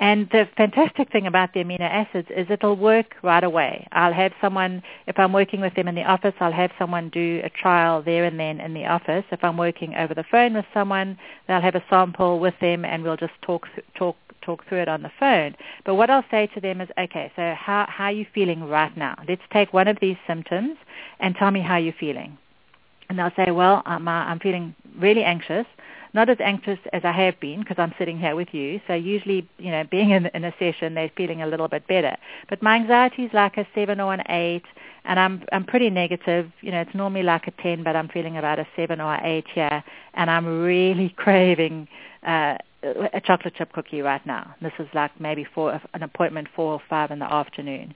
[0.00, 3.88] And the fantastic thing about the amino acids is it'll work right away.
[3.90, 7.40] I'll have someone, if I'm working with them in the office, I'll have someone do
[7.42, 9.24] a trial there and then in the office.
[9.32, 11.18] If I'm working over the phone with someone,
[11.48, 13.66] they'll have a sample with them and we'll just talk,
[13.96, 14.14] talk
[14.48, 15.54] talk through it on the phone.
[15.84, 18.96] But what I'll say to them is, okay, so how, how are you feeling right
[18.96, 19.14] now?
[19.28, 20.78] Let's take one of these symptoms
[21.20, 22.38] and tell me how you're feeling.
[23.08, 25.66] And they'll say, well, I'm, uh, I'm feeling really anxious.
[26.14, 28.80] Not as anxious as I have been because I'm sitting here with you.
[28.86, 32.16] So usually, you know, being in, in a session, they're feeling a little bit better.
[32.48, 34.64] But my anxiety is like a seven or an eight,
[35.04, 36.50] and I'm I'm pretty negative.
[36.62, 39.44] You know, it's normally like a ten, but I'm feeling about a seven or eight
[39.54, 39.84] here,
[40.14, 41.88] and I'm really craving
[42.26, 44.54] uh, a chocolate chip cookie right now.
[44.62, 47.94] This is like maybe for an appointment four or five in the afternoon.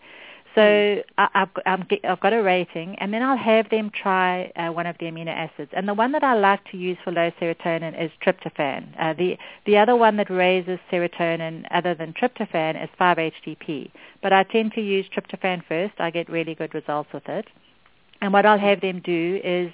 [0.55, 4.71] So I, I've, I've, I've got a rating, and then I'll have them try uh,
[4.71, 5.71] one of the amino acids.
[5.75, 8.89] And the one that I like to use for low serotonin is tryptophan.
[8.99, 13.91] Uh, the the other one that raises serotonin, other than tryptophan, is 5-HTP.
[14.21, 15.95] But I tend to use tryptophan first.
[15.99, 17.47] I get really good results with it.
[18.21, 19.73] And what I'll have them do is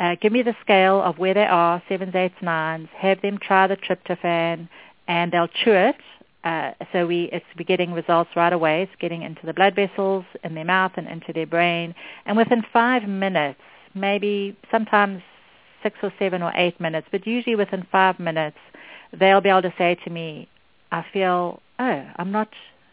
[0.00, 2.88] uh, give me the scale of where they are, sevens, eights, nines.
[2.96, 4.66] Have them try the tryptophan,
[5.06, 5.96] and they'll chew it.
[6.42, 8.82] Uh, so we, it's we're getting results right away.
[8.82, 11.94] It's getting into the blood vessels in their mouth and into their brain.
[12.24, 13.60] And within five minutes,
[13.94, 15.22] maybe sometimes
[15.82, 18.56] six or seven or eight minutes, but usually within five minutes,
[19.18, 20.48] they'll be able to say to me,
[20.90, 22.48] I feel, oh, I'm not,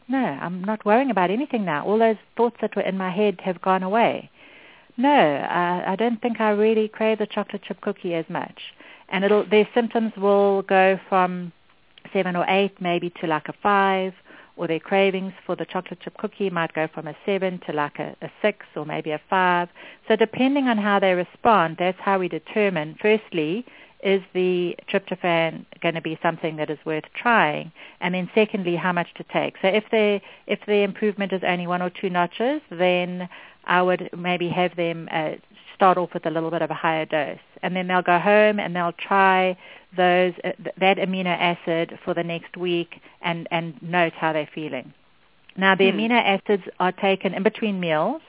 [0.09, 1.85] no, I'm not worrying about anything now.
[1.85, 4.29] All those thoughts that were in my head have gone away
[4.97, 8.59] no, I, I don't think I really crave the chocolate chip cookie as much.
[9.09, 11.51] And it'll, their symptoms will go from
[12.11, 14.13] seven or eight maybe to like a five,
[14.57, 17.99] or their cravings for the chocolate chip cookie might go from a seven to like
[17.99, 19.69] a, a six or maybe a five.
[20.07, 23.65] So depending on how they respond, that's how we determine, firstly,
[24.03, 27.71] is the tryptophan going to be something that is worth trying?
[27.99, 29.55] And then secondly, how much to take?
[29.61, 33.27] So if the if the improvement is only one or two notches, then
[33.65, 35.31] I would maybe have them uh,
[35.75, 38.59] start off with a little bit of a higher dose, and then they'll go home
[38.59, 39.57] and they'll try
[39.95, 44.93] those uh, that amino acid for the next week and and note how they're feeling.
[45.55, 45.97] Now the hmm.
[45.97, 48.21] amino acids are taken in between meals,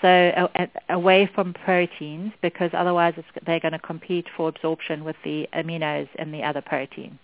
[0.00, 3.14] so uh, away from proteins because otherwise
[3.46, 7.18] they're going to compete for absorption with the aminos and the other protein.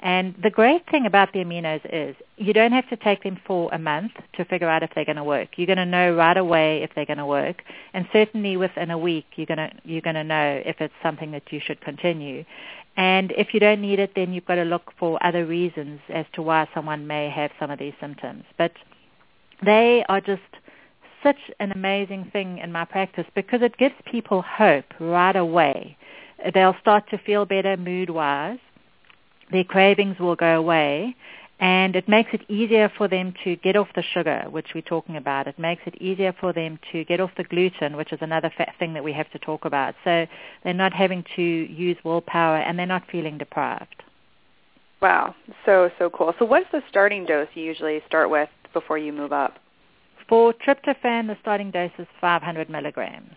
[0.00, 3.68] And the great thing about the aminos is you don't have to take them for
[3.72, 5.48] a month to figure out if they're going to work.
[5.56, 8.98] You're going to know right away if they're going to work, and certainly within a
[8.98, 12.44] week you're going to you're going to know if it's something that you should continue.
[12.96, 16.26] And if you don't need it, then you've got to look for other reasons as
[16.34, 18.44] to why someone may have some of these symptoms.
[18.56, 18.72] But
[19.64, 20.42] they are just
[21.22, 25.96] such an amazing thing in my practice because it gives people hope right away.
[26.54, 28.58] They'll start to feel better mood-wise.
[29.50, 31.16] Their cravings will go away
[31.60, 35.16] and it makes it easier for them to get off the sugar, which we're talking
[35.16, 35.48] about.
[35.48, 38.94] It makes it easier for them to get off the gluten, which is another thing
[38.94, 39.94] that we have to talk about.
[40.04, 40.26] So
[40.62, 44.04] they're not having to use willpower and they're not feeling deprived.
[45.02, 46.32] Wow, so so cool.
[46.38, 49.58] So what's the starting dose you usually start with before you move up?
[50.28, 53.34] For tryptophan, the starting dose is 500 milligrams,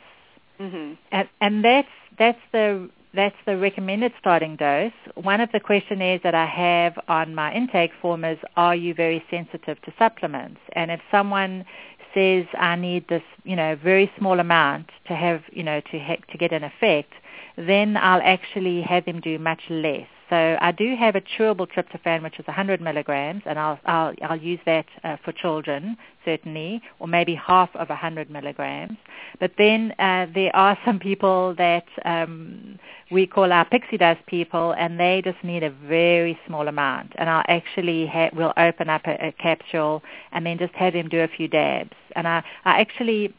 [0.59, 0.93] mm-hmm.
[1.11, 1.87] and, and that's
[2.19, 4.93] that's the that's the recommended starting dose.
[5.15, 9.23] One of the questionnaires that I have on my intake form is, are you very
[9.29, 10.61] sensitive to supplements?
[10.73, 11.65] And if someone
[12.13, 16.23] says I need this, you know, very small amount to have, you know, to ha-
[16.31, 17.13] to get an effect,
[17.57, 20.07] then I'll actually have them do much less.
[20.29, 24.39] So I do have a chewable tryptophan, which is 100 milligrams, and I'll I'll, I'll
[24.39, 28.97] use that uh, for children certainly, or maybe half of 100 milligrams.
[29.39, 32.79] But then uh, there are some people that um,
[33.11, 37.11] we call our pixie dust people, and they just need a very small amount.
[37.17, 41.09] And I'll actually ha- we'll open up a, a capsule and then just have them
[41.09, 41.91] do a few dabs.
[42.15, 43.33] And I, I actually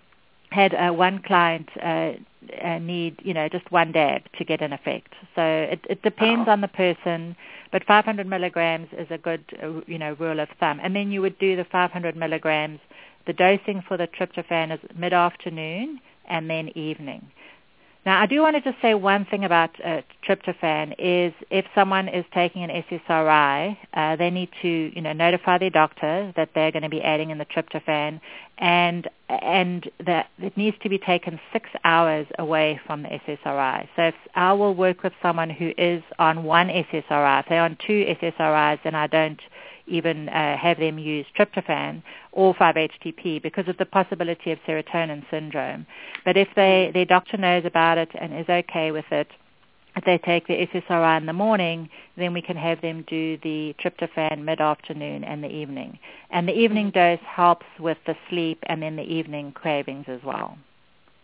[0.51, 2.12] had uh, one client uh,
[2.63, 5.15] uh, need, you know, just one dab to get an effect.
[5.35, 6.53] So it, it depends oh.
[6.53, 7.37] on the person,
[7.71, 10.81] but 500 milligrams is a good, uh, you know, rule of thumb.
[10.83, 12.81] And then you would do the 500 milligrams.
[13.27, 17.27] The dosing for the tryptophan is mid-afternoon and then evening.
[18.05, 22.09] Now, I do want to just say one thing about uh, tryptophan is if someone
[22.09, 26.73] is taking an SSRI, uh, they need to, you know, notify their doctor that they're
[26.73, 28.21] going to be adding in the tryptophan,
[28.59, 33.88] and and that it needs to be taken six hours away from the SSRI.
[33.95, 37.79] So if I will work with someone who is on one SSRI, if they're on
[37.87, 39.41] two SSRIs, then I don't
[39.87, 45.87] even uh, have them use tryptophan or 5-HTP because of the possibility of serotonin syndrome.
[46.25, 49.29] But if they, their doctor knows about it and is okay with it,
[49.95, 53.75] if they take the SSRI in the morning, then we can have them do the
[53.83, 55.99] tryptophan mid-afternoon and the evening.
[56.31, 60.57] And the evening dose helps with the sleep and then the evening cravings as well.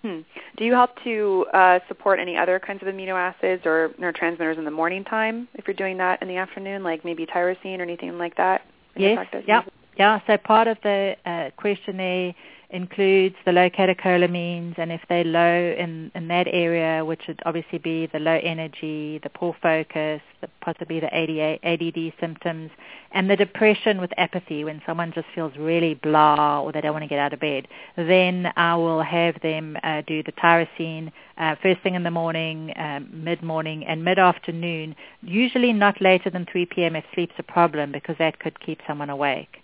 [0.02, 0.20] Hmm.
[0.56, 4.64] Do you help to uh, support any other kinds of amino acids or neurotransmitters in
[4.64, 8.16] the morning time if you're doing that in the afternoon, like maybe tyrosine or anything
[8.18, 8.62] like that?
[8.96, 9.26] yes.
[9.46, 9.62] Yeah.
[9.96, 10.20] Yeah.
[10.26, 12.34] So part of the uh, questionnaire
[12.70, 17.78] includes the low catecholamines, and if they're low in, in that area, which would obviously
[17.78, 22.70] be the low energy, the poor focus, the, possibly the ADD symptoms,
[23.12, 27.02] and the depression with apathy when someone just feels really blah or they don't want
[27.02, 31.54] to get out of bed, then I will have them uh, do the tyrosine uh,
[31.62, 36.96] first thing in the morning, um, mid-morning, and mid-afternoon, usually not later than 3 p.m.
[36.96, 39.62] if sleep's a problem because that could keep someone awake.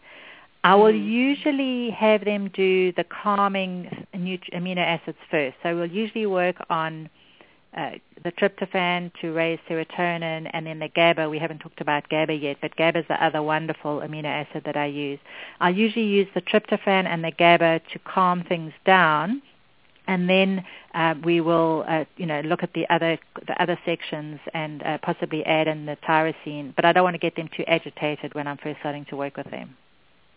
[0.65, 5.57] I will usually have them do the calming amino acids first.
[5.63, 7.11] So we'll usually work on
[7.77, 7.91] uh,
[8.23, 11.29] the tryptophan to raise serotonin, and then the GABA.
[11.29, 14.75] We haven't talked about GABA yet, but GABA is the other wonderful amino acid that
[14.75, 15.19] I use.
[15.61, 19.43] I usually use the tryptophan and the GABA to calm things down,
[20.07, 24.41] and then uh, we will, uh, you know, look at the other the other sections
[24.55, 26.75] and uh, possibly add in the tyrosine.
[26.75, 29.37] But I don't want to get them too agitated when I'm first starting to work
[29.37, 29.77] with them.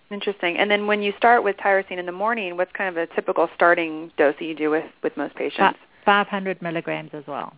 [0.10, 0.58] Interesting.
[0.58, 3.50] And then when you start with tyrosine in the morning, what's kind of a typical
[3.56, 5.78] starting dose that you do with, with most patients?
[6.06, 7.54] 500 milligrams as well.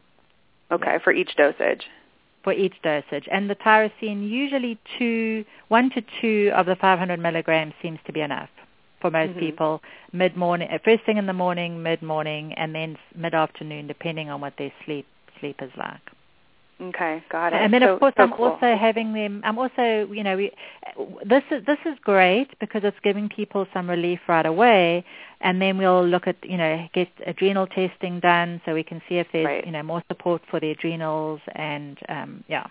[0.71, 1.83] Okay, for each dosage.
[2.43, 3.27] For each dosage.
[3.31, 8.21] And the tyrosine, usually two, one to two of the 500 milligrams seems to be
[8.21, 8.49] enough
[8.99, 9.39] for most Mhm.
[9.39, 9.83] people.
[10.11, 14.71] Mid-morning, uh, first thing in the morning, mid-morning, and then mid-afternoon, depending on what their
[14.85, 15.05] sleep
[15.39, 16.01] sleep is like.
[16.89, 17.61] Okay, got it.
[17.61, 18.45] And then So- of course so I'm cool.
[18.49, 19.41] also having them.
[19.43, 20.51] I'm also, you know, we,
[21.25, 25.03] this is this is great because it's giving people some relief right away.
[25.41, 29.15] And then we'll look at, you know, get adrenal testing done so we can see
[29.19, 29.65] if there's, Right.
[29.65, 32.67] you know, more support for the adrenals and um, yeah.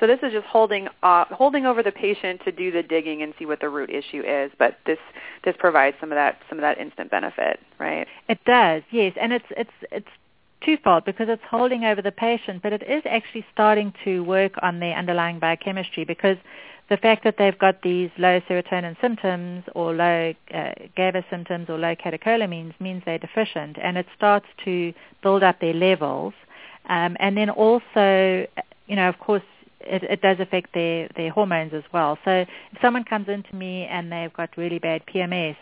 [0.00, 3.34] So this is just holding uh, holding over the patient to do the digging and
[3.38, 4.98] see what the root issue is, but this
[5.44, 8.06] this provides some of that some of that instant benefit, right?
[8.28, 10.08] It does, yes, and it's it's it's
[10.64, 14.80] twofold because it's holding over the patient, but it is actually starting to work on
[14.80, 16.36] their underlying biochemistry because
[16.88, 21.78] the fact that they've got these low serotonin symptoms or low uh, GABA symptoms or
[21.78, 24.92] low catecholamines means they're deficient, and it starts to
[25.22, 26.34] build up their levels,
[26.88, 28.46] um, and then also,
[28.86, 29.42] you know, of course.
[29.84, 32.16] It, it does affect their, their hormones as well.
[32.24, 35.56] So if someone comes into me and they've got really bad PMS,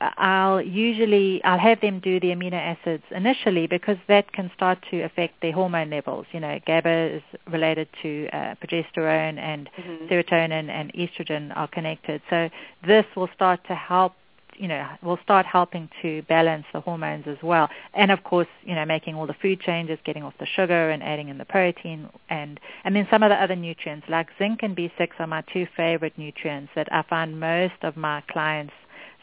[0.00, 5.02] I'll usually I'll have them do the amino acids initially because that can start to
[5.02, 6.26] affect their hormone levels.
[6.32, 10.06] You know, GABA is related to uh, progesterone, and mm-hmm.
[10.06, 12.20] serotonin and estrogen are connected.
[12.28, 12.48] So
[12.86, 14.14] this will start to help.
[14.56, 18.74] You know, will start helping to balance the hormones as well, and of course, you
[18.74, 22.08] know, making all the food changes, getting off the sugar, and adding in the protein,
[22.28, 25.68] and and then some of the other nutrients like zinc and B6 are my two
[25.76, 28.72] favorite nutrients that I find most of my clients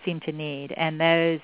[0.05, 1.39] seem to need, and those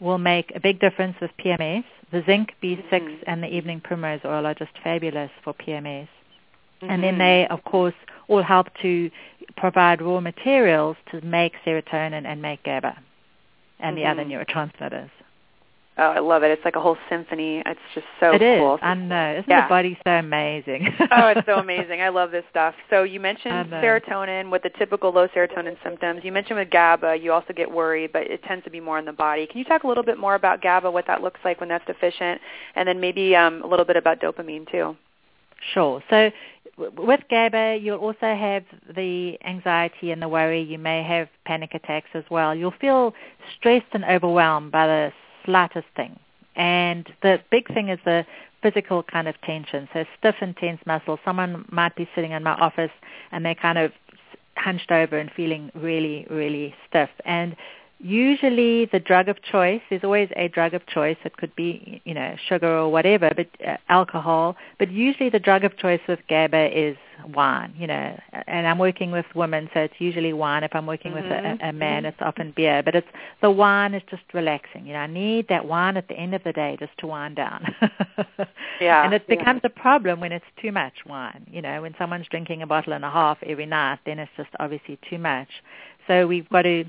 [0.00, 1.84] will make a big difference with PMS.
[2.12, 3.22] The zinc, B6, mm-hmm.
[3.26, 6.08] and the evening primrose oil are just fabulous for PMS.
[6.82, 6.90] Mm-hmm.
[6.90, 7.18] And then mm-hmm.
[7.18, 7.94] they, of course,
[8.28, 9.10] all help to
[9.56, 12.96] provide raw materials to make serotonin and make GABA
[13.78, 14.04] and mm-hmm.
[14.04, 14.32] the other mm-hmm.
[14.32, 15.10] neurotransmitters.
[15.98, 16.50] Oh, I love it.
[16.50, 17.62] It's like a whole symphony.
[17.64, 18.74] It's just so it cool.
[18.74, 18.80] It is.
[18.82, 19.32] I know.
[19.32, 19.62] Isn't yeah.
[19.62, 20.88] the body so amazing?
[21.10, 22.02] oh, it's so amazing.
[22.02, 22.74] I love this stuff.
[22.90, 26.20] So you mentioned serotonin with the typical low serotonin symptoms.
[26.22, 29.06] You mentioned with GABA, you also get worried, but it tends to be more in
[29.06, 29.46] the body.
[29.46, 31.86] Can you talk a little bit more about GABA, what that looks like when that's
[31.86, 32.42] deficient,
[32.74, 34.94] and then maybe um, a little bit about dopamine too?
[35.72, 36.02] Sure.
[36.10, 36.30] So
[36.76, 40.62] with GABA, you'll also have the anxiety and the worry.
[40.62, 42.54] You may have panic attacks as well.
[42.54, 43.14] You'll feel
[43.56, 45.12] stressed and overwhelmed by the
[45.46, 46.18] slightest thing.
[46.56, 48.26] And the big thing is the
[48.62, 49.88] physical kind of tension.
[49.92, 51.20] So stiff and tense muscles.
[51.24, 52.90] Someone might be sitting in my office
[53.32, 53.92] and they're kind of
[54.56, 57.10] hunched over and feeling really, really stiff.
[57.24, 57.56] And
[57.98, 62.12] usually the drug of choice is always a drug of choice it could be you
[62.12, 66.78] know sugar or whatever but uh, alcohol but usually the drug of choice with GABA
[66.78, 66.96] is
[67.34, 71.12] wine you know and I'm working with women so it's usually wine if I'm working
[71.12, 71.22] mm-hmm.
[71.22, 71.78] with a, a mm-hmm.
[71.78, 72.08] man mm-hmm.
[72.08, 73.08] it's often beer but it's
[73.40, 76.44] the wine is just relaxing you know I need that wine at the end of
[76.44, 77.64] the day just to wind down
[78.80, 79.70] yeah and it becomes yeah.
[79.74, 83.06] a problem when it's too much wine you know when someone's drinking a bottle and
[83.06, 85.48] a half every night then it's just obviously too much
[86.06, 86.84] so we've got to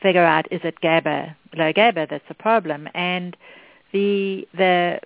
[0.00, 2.88] figure out is it GABA, low GABA that's a problem.
[2.94, 3.36] And
[3.92, 5.00] the the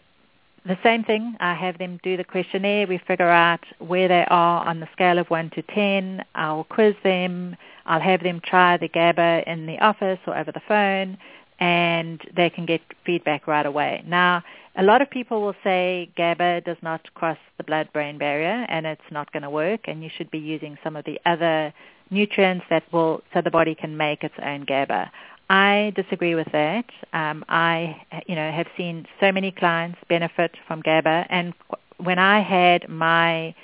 [0.67, 1.35] the same thing.
[1.41, 2.87] I have them do the questionnaire.
[2.87, 6.25] We figure out where they are on the scale of one to ten.
[6.35, 7.57] I'll quiz them.
[7.87, 11.17] I'll have them try the GABA in the office or over the phone,
[11.59, 14.05] and they can get feedback right away.
[14.07, 14.43] Now,
[14.77, 19.01] a lot of people will say GABA does not cross the blood-brain barrier, and it's
[19.11, 21.73] not going to work, and you should be using some of the other
[22.11, 25.11] nutrients that will so the body can make its own GABA.
[25.51, 26.85] I disagree with that.
[27.13, 31.55] Um, I, you know, have seen so many clients benefit from GABA, and
[31.99, 33.55] when I had my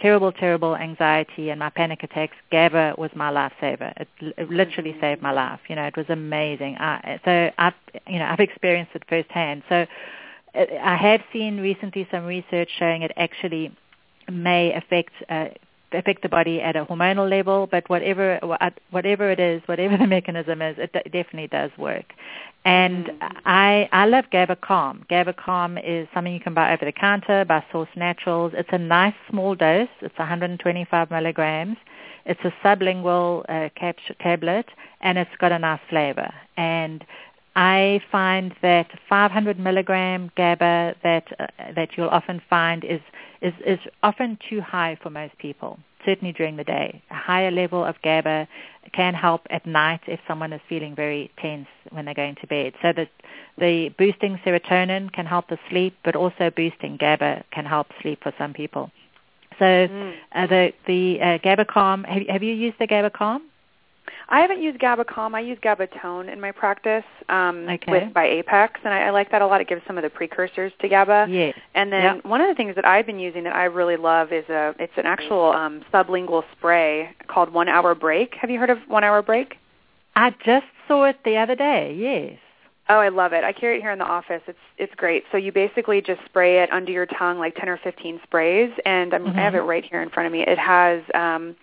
[0.00, 3.92] terrible, terrible anxiety and my panic attacks, GABA was my lifesaver.
[4.00, 5.60] It, it literally saved my life.
[5.68, 6.76] You know, it was amazing.
[6.78, 7.74] I, so I've,
[8.06, 9.64] you know, I've experienced it firsthand.
[9.68, 9.86] So
[10.54, 13.76] uh, I have seen recently some research showing it actually
[14.30, 15.46] may affect uh,
[15.92, 18.38] affect the body at a hormonal level, but whatever
[18.90, 22.12] whatever it is, whatever the mechanism is, it definitely does work.
[22.64, 23.32] And mm.
[23.44, 24.26] I I love.
[24.30, 28.52] GABA Calm is something you can buy over the counter by Source Naturals.
[28.54, 29.88] It's a nice small dose.
[30.00, 31.76] It's 125 milligrams.
[32.26, 34.66] It's a sublingual uh, cap- tablet,
[35.00, 36.30] and it's got a nice flavor.
[36.58, 37.04] And
[37.58, 43.00] I find that 500 milligram GABA that uh, that you'll often find is
[43.42, 47.02] is, is often too high for most people, certainly during the day.
[47.10, 48.46] A higher level of GABA
[48.92, 52.74] can help at night if someone is feeling very tense when they're going to bed.
[52.80, 53.10] So that
[53.58, 58.32] the boosting serotonin can help the sleep, but also boosting GABA can help sleep for
[58.38, 58.92] some people.
[59.58, 60.14] So mm.
[60.32, 63.42] uh, the the uh, GABA Calm, have, have you used the GABA Calm?
[64.30, 65.34] I haven't used GABA-Calm.
[65.34, 67.90] I use GABAtone in my practice um, okay.
[67.90, 69.62] with by Apex, and I, I like that a lot.
[69.62, 71.28] It gives some of the precursors to GABA.
[71.30, 71.54] Yes.
[71.74, 72.24] And then yep.
[72.26, 74.92] one of the things that I've been using that I really love is a it's
[74.96, 78.34] an actual um, sublingual spray called One Hour Break.
[78.34, 79.56] Have you heard of One Hour Break?
[80.14, 81.94] I just saw it the other day.
[81.98, 82.38] Yes.
[82.90, 83.44] Oh, I love it.
[83.44, 84.42] I carry it here in the office.
[84.46, 85.24] It's it's great.
[85.32, 89.14] So you basically just spray it under your tongue like 10 or 15 sprays and
[89.14, 89.38] I'm, mm-hmm.
[89.38, 90.40] I have it right here in front of me.
[90.40, 91.56] It has um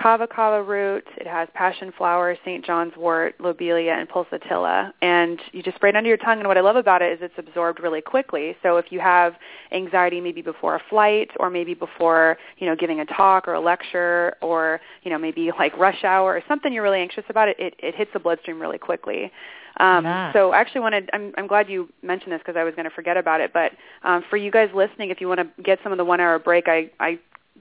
[0.00, 1.04] kava kava root.
[1.16, 2.64] It has passion flower, St.
[2.64, 4.92] John's wort, lobelia, and pulsatilla.
[5.02, 6.38] And you just spray it under your tongue.
[6.38, 8.56] And what I love about it is it's absorbed really quickly.
[8.62, 9.34] So if you have
[9.72, 13.60] anxiety maybe before a flight or maybe before, you know, giving a talk or a
[13.60, 17.56] lecture or, you know, maybe like rush hour or something you're really anxious about, it,
[17.58, 19.32] it, it hits the bloodstream really quickly.
[19.78, 20.04] Um.
[20.32, 22.94] So I actually wanted, I'm, I'm glad you mentioned this because I was going to
[22.94, 23.52] forget about it.
[23.52, 23.72] But
[24.04, 26.38] um, for you guys listening, if you want to get some of the one hour
[26.38, 27.18] break, I, I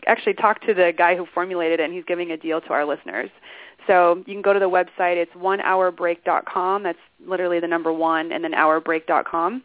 [0.07, 2.85] actually talked to the guy who formulated it, and he's giving a deal to our
[2.85, 3.29] listeners.
[3.87, 5.17] So you can go to the website.
[5.17, 6.83] It's onehourbreak.com.
[6.83, 9.63] That's literally the number one, and then hourbreak.com.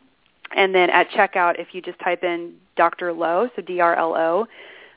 [0.56, 3.12] And then at checkout, if you just type in Dr.
[3.12, 4.46] Lo, so D-R-L-O,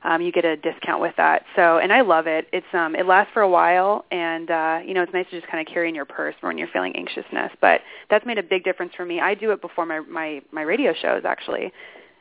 [0.04, 1.44] um, you get a discount with that.
[1.56, 2.48] So, and I love it.
[2.52, 5.50] It's um, it lasts for a while, and uh, you know, it's nice to just
[5.50, 7.52] kind of carry in your purse when you're feeling anxiousness.
[7.62, 9.22] But that's made a big difference for me.
[9.22, 11.72] I do it before my my my radio shows actually,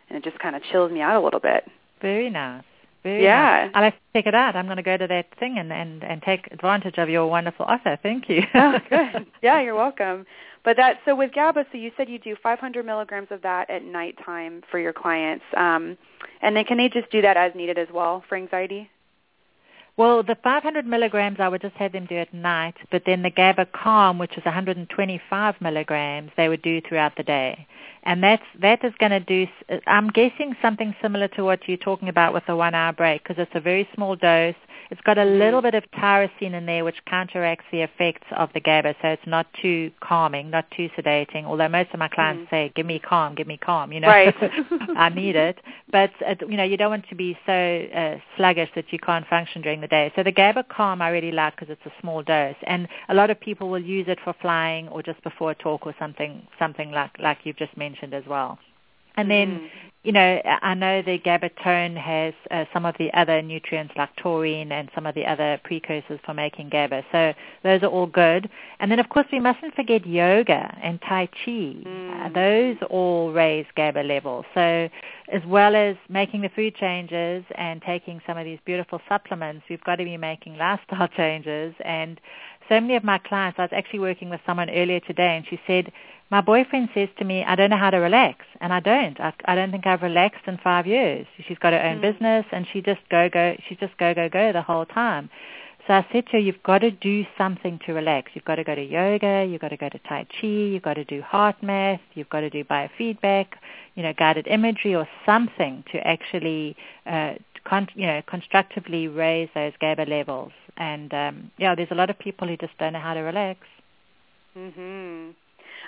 [0.09, 1.69] and it just kind of chills me out a little bit.
[2.01, 2.63] Very nice.
[3.03, 3.65] Very yeah.
[3.65, 3.71] Nice.
[3.75, 4.55] I'll have to check it out.
[4.55, 7.67] I'm going to go to that thing and, and, and take advantage of your wonderful
[7.67, 7.99] offer.
[8.03, 8.43] Thank you.
[8.55, 9.27] oh, good.
[9.43, 10.25] Yeah, you're welcome.
[10.65, 13.85] But that so with GABA, so you said you do 500 milligrams of that at
[13.85, 15.99] nighttime for your clients, um,
[16.41, 18.89] and then can they just do that as needed as well for anxiety?
[19.99, 23.30] Well, the 500 milligrams I would just have them do at night, but then the
[23.30, 27.66] GABA Calm, which is 125 milligrams, they would do throughout the day.
[28.05, 29.47] And that's, that is going to do,
[29.86, 33.36] I'm guessing something similar to what you're talking about with the one hour break because
[33.38, 34.55] it's a very small dose.
[34.91, 38.61] It's got a little bit of tyrosine in there which counteracts the effects of the
[38.61, 41.45] GABA, so it's not too calming, not too sedating.
[41.45, 42.51] Although most of my clients mm.
[42.51, 44.35] say, "Give me calm, give me calm," you know, right.
[44.97, 45.59] I need it.
[45.91, 49.26] But uh, you know, you don't want to be so uh, sluggish that you can't
[49.26, 50.12] function during the day.
[50.16, 53.30] So the GABA Calm I really like because it's a small dose, and a lot
[53.30, 56.91] of people will use it for flying or just before a talk or something, something
[56.91, 58.59] like like you've just mentioned as well.
[59.17, 59.69] And then, mm.
[60.03, 64.73] you know, I know the gabatone has uh, some of the other nutrients like taurine
[64.73, 67.05] and some of the other precursors for making GABA.
[67.13, 68.49] So those are all good.
[68.81, 71.51] And then, of course, we mustn't forget yoga and Tai Chi.
[71.51, 72.27] Mm.
[72.27, 74.45] Uh, those all raise GABA levels.
[74.55, 74.89] So
[75.33, 79.83] as well as making the food changes and taking some of these beautiful supplements, we've
[79.85, 81.75] got to be making lifestyle changes.
[81.85, 82.21] And
[82.69, 85.61] so many of my clients, I was actually working with someone earlier today, and she
[85.67, 85.93] said,
[86.31, 89.21] my boyfriend says to me, I don't know how to relax, and I don't.
[89.21, 91.27] I, I don't think I've relaxed in five years.
[91.47, 92.01] She's got her own mm.
[92.03, 93.55] business, and she just go go.
[93.69, 95.29] She just go go go the whole time.
[95.87, 98.31] So I said to her, you've got to do something to relax.
[98.35, 99.45] You've got to go to yoga.
[99.51, 100.47] You've got to go to Tai Chi.
[100.47, 102.01] You've got to do HeartMath.
[102.15, 103.49] You've got to do biofeedback,
[103.97, 107.35] you know, guided imagery or something to actually, uh,
[107.65, 110.53] con- you know, constructively raise those GABA levels.
[110.77, 113.61] And um, yeah, there's a lot of people who just don't know how to relax.
[114.57, 115.35] Mhm.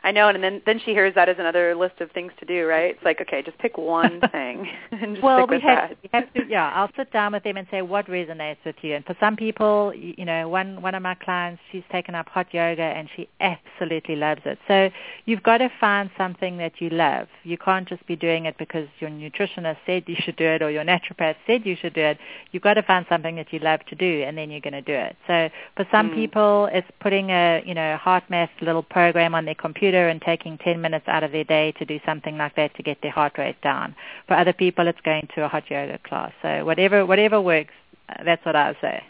[0.03, 2.67] I know, and then then she hears that as another list of things to do,
[2.67, 2.95] right?
[2.95, 5.99] It's like, okay, just pick one thing and just well, stick we have, that.
[6.03, 8.95] we have to, yeah, I'll sit down with them and say what resonates with you.
[8.95, 12.53] And for some people, you know, one one of my clients, she's taken up hot
[12.53, 14.59] yoga and she absolutely loves it.
[14.69, 14.91] So
[15.27, 17.29] you've got to find something that you love.
[17.45, 20.71] You can't just be doing it because your nutritionist said you should do it or
[20.71, 22.19] your naturopath said you should do it.
[22.53, 24.83] You've got to find something that you love to do, and then you're going to
[24.83, 25.17] do it.
[25.27, 26.15] So for some Mm.
[26.15, 30.81] people, it's putting a you know HeartMath little program on their computer and taking 10
[30.81, 33.61] minutes out of their day to do something like that to get their heart rate
[33.63, 33.95] down.
[34.27, 36.33] For other people, it's going to a hot yoga class.
[36.43, 37.75] So whatever whatever works,
[38.09, 39.05] uh, that's what I would say.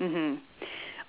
[0.00, 0.38] Mhm.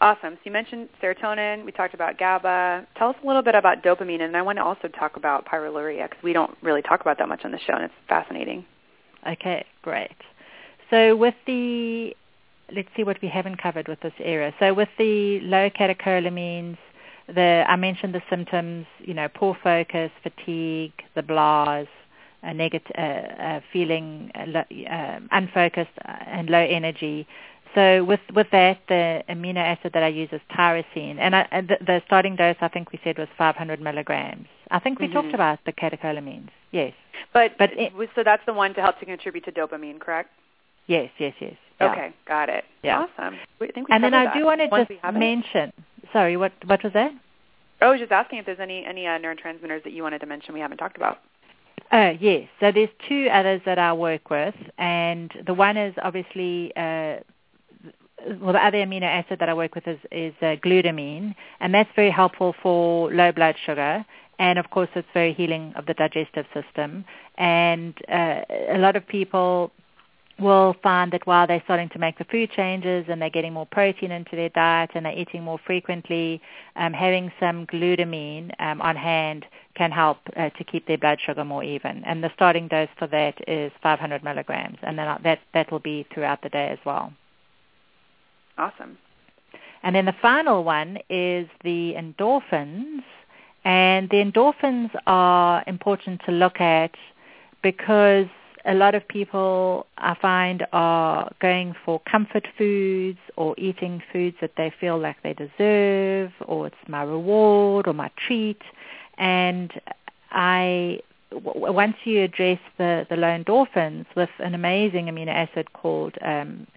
[0.02, 0.34] Awesome.
[0.34, 1.64] So you mentioned serotonin.
[1.64, 2.88] We talked about GABA.
[2.97, 6.10] Tell us a little bit about dopamine, and I want to also talk about pyroluria
[6.10, 8.66] because we don't really talk about that much on the show, and it's fascinating.
[9.28, 10.18] Okay, great.
[10.89, 12.16] So with the
[12.74, 14.54] let's see what we haven't covered with this area.
[14.60, 16.78] So with the low catecholamines,
[17.34, 21.88] the I mentioned the symptoms, you know, poor focus, fatigue, the blahs,
[22.44, 27.28] a negative uh, uh, feeling uh, lo- um, unfocused and low energy.
[27.76, 31.78] So with with that, the amino acid that I use is tyrosine, and, I, the,
[31.86, 34.48] the starting dose I think we said was 500 milligrams.
[34.72, 35.14] I think we Mhm.
[35.14, 36.50] talked about the catecholamines.
[36.72, 36.94] Yes,
[37.34, 40.30] But, But it- so that's the one to help to contribute to dopamine, correct?
[40.88, 41.54] yes, yes, yes.
[41.80, 41.92] Yeah.
[41.92, 42.64] Okay, got it.
[42.84, 43.00] Yeah.
[43.18, 43.38] Awesome.
[43.62, 44.34] I think we And then I that.
[44.36, 45.72] do want to Once just mention.
[46.14, 47.12] Sorry, what what was that?
[47.82, 50.53] I was just asking if there's any any uh, neurotransmitters that you wanted to mention
[50.53, 51.20] we haven't talked about.
[51.91, 52.47] Uh, yes.
[52.59, 57.18] So there's two others that I work with, and the one is obviously, uh,
[58.39, 61.89] well, the other amino acid that I work with is, is uh, glutamine, and that's
[61.95, 64.05] very helpful for low blood sugar.
[64.39, 67.03] And of course, it's very healing of the digestive system.
[67.38, 69.72] And uh, a lot of people
[70.40, 73.66] will find that while they're starting to make the food changes and they're getting more
[73.66, 76.42] protein into their diet and they're eating more frequently,
[76.76, 81.44] um, having some glutamine um, on hand can help uh, to keep their blood sugar
[81.46, 82.04] more even.
[82.06, 86.06] And the starting dose for that is 500 milligrams, and then that that will be
[86.14, 87.14] throughout the day as well.
[88.58, 88.98] Awesome.
[89.84, 93.04] And then the final one is the endorphins.
[93.64, 96.92] And the endorphins are important to look at
[97.62, 98.28] because
[98.66, 104.51] a lot of people I find are going for comfort foods or eating foods that
[104.57, 108.62] they feel like they deserve or it's my reward or my treat.
[109.18, 109.72] And
[110.32, 111.01] I,
[111.32, 116.68] w- once you address the, the low endorphins with an amazing amino acid called um,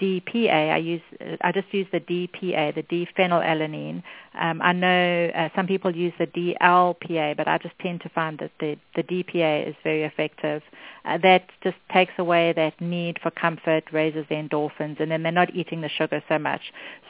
[0.00, 0.72] DPA.
[0.72, 1.02] I use
[1.40, 4.02] I just use the DPA, the D-phenylalanine.
[4.38, 8.38] Um, I know uh, some people use the DLPA, but I just tend to find
[8.38, 10.62] that the the DPA is very effective.
[11.04, 15.32] Uh, that just takes away that need for comfort, raises the endorphins, and then they're
[15.32, 16.60] not eating the sugar so much.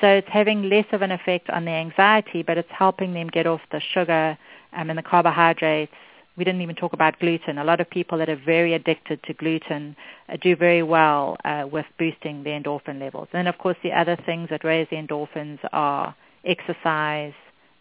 [0.01, 3.47] So it's having less of an effect on the anxiety, but it's helping them get
[3.47, 4.39] off the sugar
[4.73, 5.93] um, and the carbohydrates
[6.37, 7.59] we didn't even talk about gluten.
[7.59, 9.97] A lot of people that are very addicted to gluten
[10.29, 13.29] uh, do very well uh, with boosting the endorphin levels.
[13.33, 16.15] And of course, the other things that raise the endorphins are
[16.45, 17.33] exercise,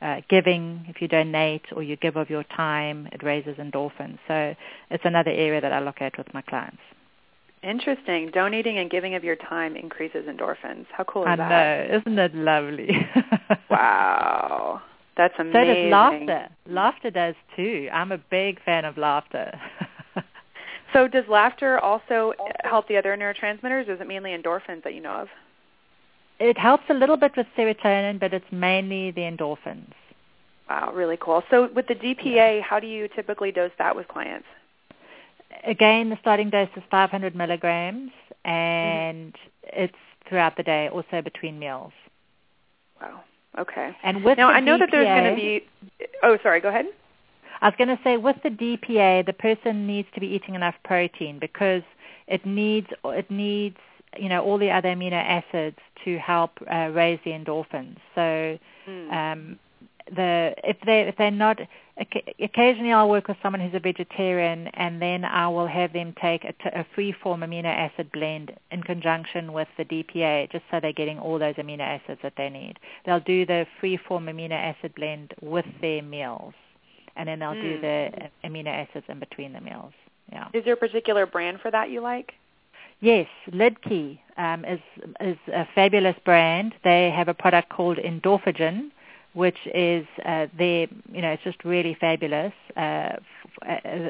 [0.01, 0.85] uh, giving.
[0.87, 4.19] If you donate or you give of your time, it raises endorphins.
[4.27, 4.55] So
[4.89, 6.81] it's another area that I look at with my clients.
[7.63, 8.29] Interesting.
[8.31, 10.85] Donating and giving of your time increases endorphins.
[10.91, 11.51] How cool is I that?
[11.51, 11.97] I know.
[11.97, 12.89] Isn't it lovely?
[13.69, 14.81] wow.
[15.17, 15.53] That's amazing.
[15.53, 16.49] So does laughter.
[16.67, 17.89] Laughter does too.
[17.91, 19.57] I'm a big fan of laughter.
[20.93, 23.89] so does laughter also help the other neurotransmitters?
[23.89, 25.27] Is it mainly endorphins that you know of?
[26.39, 29.93] It helps a little bit with serotonin, but it's mainly the endorphins.
[30.69, 31.43] Wow, really cool.
[31.49, 34.47] So with the DPA, how do you typically dose that with clients?
[35.65, 38.11] Again, the starting dose is 500 milligrams,
[38.43, 39.69] and mm-hmm.
[39.83, 39.95] it's
[40.27, 41.93] throughout the day, also between meals.
[43.01, 43.23] Wow.
[43.57, 43.95] Okay.
[44.03, 46.07] And with now, I know DPA, that there's going to be.
[46.23, 46.59] Oh, sorry.
[46.61, 46.85] Go ahead.
[47.61, 50.75] I was going to say with the DPA, the person needs to be eating enough
[50.83, 51.83] protein because
[52.27, 53.77] it needs it needs
[54.17, 57.97] you know all the other amino acids to help uh, raise the endorphins.
[58.13, 59.11] So mm.
[59.11, 59.59] um,
[60.13, 61.59] the if they if they're not
[62.39, 66.43] occasionally I'll work with someone who's a vegetarian and then I will have them take
[66.43, 70.79] a, t- a free form amino acid blend in conjunction with the DPA just so
[70.79, 72.77] they're getting all those amino acids that they need.
[73.05, 76.53] They'll do the free form amino acid blend with their meals
[77.15, 77.61] and then they'll mm.
[77.61, 78.09] do the
[78.43, 79.93] amino acids in between the meals.
[80.31, 80.47] Yeah.
[80.53, 82.33] Is there a particular brand for that you like?
[83.01, 84.79] Yes, Lidtke um, is
[85.19, 86.73] is a fabulous brand.
[86.83, 88.89] They have a product called Endorphagen,
[89.35, 92.53] which is uh, their, you know, it's just really fabulous.
[92.75, 93.17] Uh,
[93.67, 94.09] uh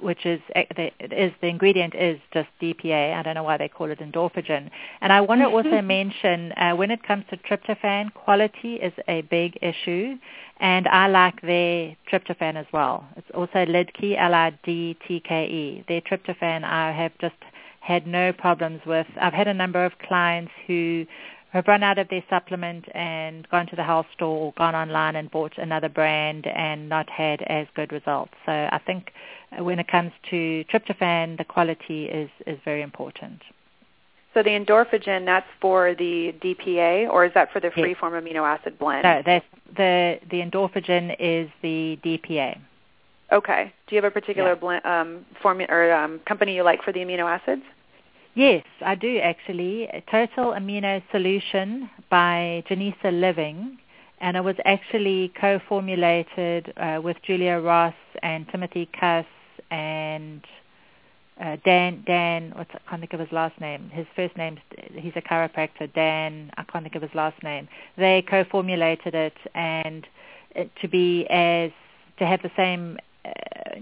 [0.00, 3.14] which is uh, the, is the ingredient is just DPA.
[3.14, 4.68] I don't know why they call it endorphin.
[5.00, 9.22] And I want to also mention uh, when it comes to tryptophan, quality is a
[9.22, 10.16] big issue,
[10.60, 13.06] and I like their tryptophan as well.
[13.16, 15.84] It's also Lidtke, L-I-D-T-K-E.
[15.88, 17.36] Their tryptophan I have just
[17.80, 19.06] had no problems with.
[19.20, 21.06] I've had a number of clients who
[21.56, 25.16] have run out of their supplement and gone to the health store or gone online
[25.16, 28.32] and bought another brand and not had as good results.
[28.44, 29.12] So I think
[29.58, 33.42] when it comes to tryptophan, the quality is, is very important.
[34.34, 38.78] So the endorphagen, that's for the DPA, or is that for the free-form amino acid
[38.78, 39.02] blend?
[39.02, 42.58] No, that's the the endorphagen is the DPA.
[43.32, 43.72] Okay.
[43.86, 44.54] Do you have a particular yeah.
[44.56, 47.62] blend, um, formula or um, company you like for the amino acids?
[48.36, 49.88] Yes, I do actually.
[50.10, 53.78] Total Amino Solution by Janisa Living,
[54.20, 59.24] and it was actually co-formulated uh, with Julia Ross and Timothy Kuss
[59.70, 60.42] and
[61.40, 62.04] uh, Dan.
[62.06, 63.88] Dan, what's I can't think of his last name.
[63.88, 64.58] His first name,
[64.92, 65.90] he's a chiropractor.
[65.94, 67.66] Dan, I can't think of his last name.
[67.96, 70.06] They co-formulated it and
[70.54, 71.70] it to be as
[72.18, 73.30] to have the same uh,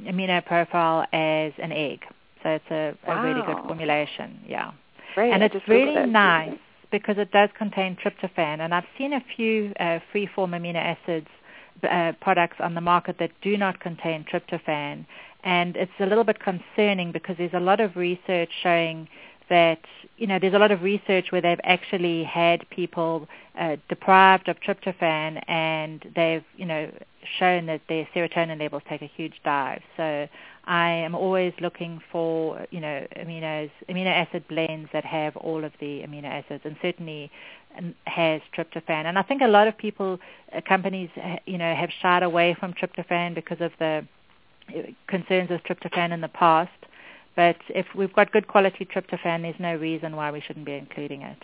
[0.07, 2.05] amino profile as an egg.
[2.45, 3.21] So it's a, wow.
[3.21, 4.39] a really good formulation.
[4.47, 4.71] Yeah.
[5.15, 5.33] Great.
[5.33, 6.57] And it's really nice
[6.93, 8.61] because it does contain tryptophan.
[8.61, 11.27] And I've seen a few uh, free-form amino acids
[11.91, 15.07] uh, products on the market that do not contain tryptophan.
[15.43, 19.09] And it's a little bit concerning because there's a lot of research showing
[19.51, 19.81] that
[20.17, 23.29] you know there's a lot of research where they've actually had people
[23.59, 26.91] uh, deprived of tryptophan and they've you know
[27.39, 29.83] shown that their serotonin levels take a huge dive.
[29.97, 30.29] So
[30.65, 35.73] I am always looking for, you know, aminos, amino acid blends that have all of
[35.81, 37.31] the amino acids, and certainly
[37.77, 39.05] um, has tryptophan.
[39.07, 40.19] And I think a lot of people,
[40.57, 44.07] uh, companies, uh, you know, have shied away from tryptophan because of the
[44.69, 46.71] uh, concerns with tryptophan in the past.
[47.37, 51.23] But if we've got good quality tryptophan, there's no reason why we shouldn't be including
[51.23, 51.39] it.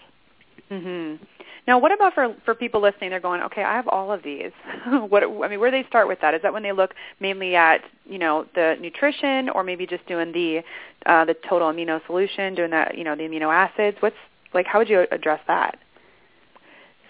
[0.70, 1.24] Mm-hmm.
[1.66, 3.10] Now, what about for for people listening?
[3.10, 4.52] They're going, okay, I have all of these.
[4.86, 6.34] what I mean, where do they start with that?
[6.34, 10.32] Is that when they look mainly at you know the nutrition, or maybe just doing
[10.32, 10.62] the
[11.06, 13.98] uh, the total amino solution, doing that you know the amino acids?
[14.00, 14.16] What's
[14.54, 14.66] like?
[14.66, 15.78] How would you address that?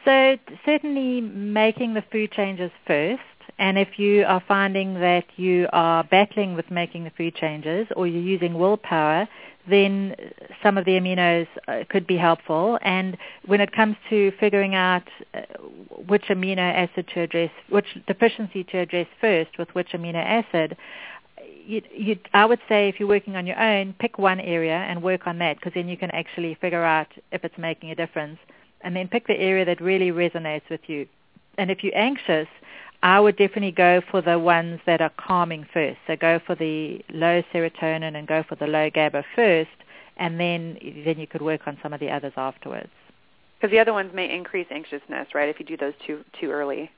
[0.05, 3.23] So certainly making the food changes first.
[3.59, 8.07] And if you are finding that you are battling with making the food changes or
[8.07, 9.29] you're using willpower,
[9.71, 10.15] then
[10.63, 12.79] some of the aminos uh, could be helpful.
[12.83, 13.17] And
[13.47, 15.05] when it comes to figuring out
[15.35, 15.41] uh,
[16.07, 20.77] which amino acid to address, which deficiency to address first with which amino acid,
[21.67, 25.03] you, you, I would say if you're working on your own, pick one area and
[25.03, 28.39] work on that because then you can actually figure out if it's making a difference.
[28.83, 31.07] And then pick the area that really resonates with you.
[31.59, 32.49] And if you're anxious,
[33.03, 35.99] I would definitely go for the ones that are calming first.
[36.07, 39.71] So go for the low serotonin and go for the low GABA first,
[40.19, 42.91] and then then you could work on some of the others afterwards.
[43.59, 45.49] Because the other ones may increase anxiousness, right?
[45.49, 46.91] If you do those too too early.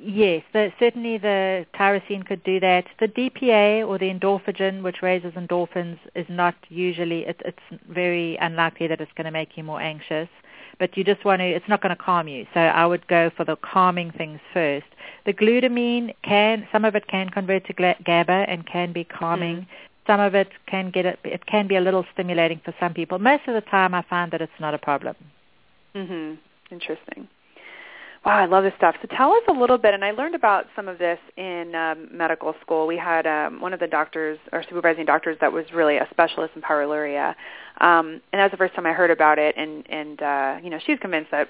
[0.00, 2.86] Yes, the, certainly the tyrosine could do that.
[3.00, 8.86] The DPA or the endorphin, which raises endorphins, is not usually, it, it's very unlikely
[8.86, 10.28] that it's going to make you more anxious.
[10.78, 12.46] But you just want to, it's not going to calm you.
[12.54, 14.86] So I would go for the calming things first.
[15.26, 19.58] The glutamine can, some of it can convert to GABA and can be calming.
[19.58, 19.66] Mm.
[20.06, 23.18] Some of it can get, it, it can be a little stimulating for some people.
[23.18, 25.16] Most of the time I find that it's not a problem.
[25.94, 26.38] Mhm.
[26.70, 27.28] Interesting.
[28.24, 28.94] Wow, I love this stuff.
[29.02, 32.08] So tell us a little bit, and I learned about some of this in um,
[32.10, 32.86] medical school.
[32.86, 36.54] We had um, one of the doctors, or supervising doctors, that was really a specialist
[36.56, 37.34] in pyroluria,
[37.82, 39.54] um, and that was the first time I heard about it.
[39.58, 41.48] And and uh, you know, she's convinced that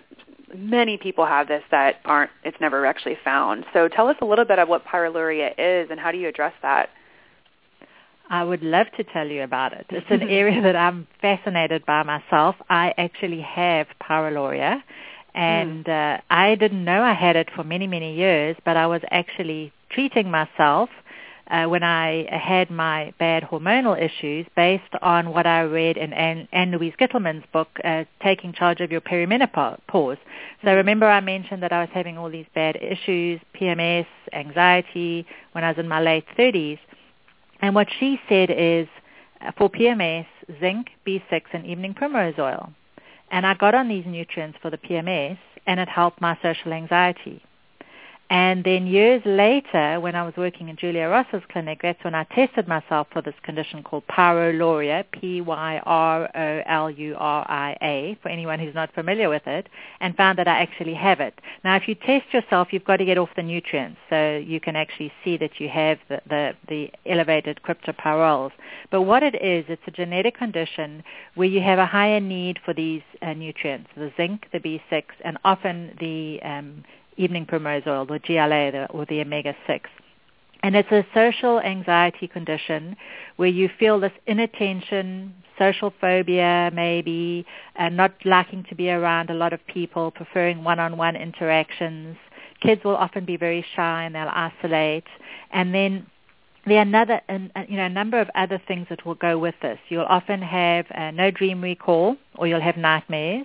[0.52, 2.32] many people have this that aren't.
[2.42, 3.64] It's never actually found.
[3.72, 6.54] So tell us a little bit of what pyroluria is, and how do you address
[6.62, 6.88] that?
[8.30, 9.86] I would love to tell you about it.
[9.90, 12.56] It's an area that I'm fascinated by myself.
[12.68, 14.82] I actually have pyroluria
[15.34, 19.02] and uh, I didn't know I had it for many, many years, but I was
[19.10, 20.88] actually treating myself
[21.48, 26.48] uh, when I had my bad hormonal issues based on what I read in Ann,
[26.52, 30.18] Ann Louise Gittleman's book, uh, Taking Charge of Your Perimenopause.
[30.64, 35.64] So remember I mentioned that I was having all these bad issues, PMS, anxiety, when
[35.64, 36.78] I was in my late 30s.
[37.60, 38.88] And what she said is,
[39.40, 40.26] uh, for PMS,
[40.60, 42.72] zinc, B6, and evening primrose oil.
[43.30, 47.42] And I got on these nutrients for the PMS, and it helped my social anxiety.
[48.30, 52.24] And then years later, when I was working in Julia Ross's clinic, that's when I
[52.24, 55.48] tested myself for this condition called pyroluria, P-Y-R-O-L-U-R-I-A,
[58.22, 59.68] for anyone who's not familiar with it,
[60.00, 61.38] and found that I actually have it.
[61.64, 64.74] Now, if you test yourself, you've got to get off the nutrients, so you can
[64.74, 68.52] actually see that you have the, the, the elevated cryptopyrroles.
[68.90, 71.04] But what it is, it's a genetic condition
[71.34, 75.36] where you have a higher need for these uh, nutrients, the zinc, the B6, and
[75.44, 76.84] often the um,
[77.16, 79.80] evening primrose oil, the GLA, or the omega-6.
[80.62, 82.96] And it's a social anxiety condition
[83.36, 87.44] where you feel this inattention, social phobia maybe,
[87.76, 92.16] and not liking to be around a lot of people, preferring one-on-one interactions.
[92.62, 95.04] Kids will often be very shy and they'll isolate.
[95.52, 96.06] And then
[96.66, 97.20] there are another,
[97.68, 99.78] you know, a number of other things that will go with this.
[99.90, 103.44] You'll often have uh, no dream recall, or you'll have nightmares.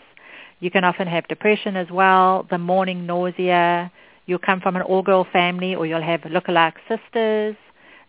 [0.60, 3.92] You can often have depression as well, the morning nausea.
[4.26, 7.56] You'll come from an all-girl family or you'll have look-alike sisters.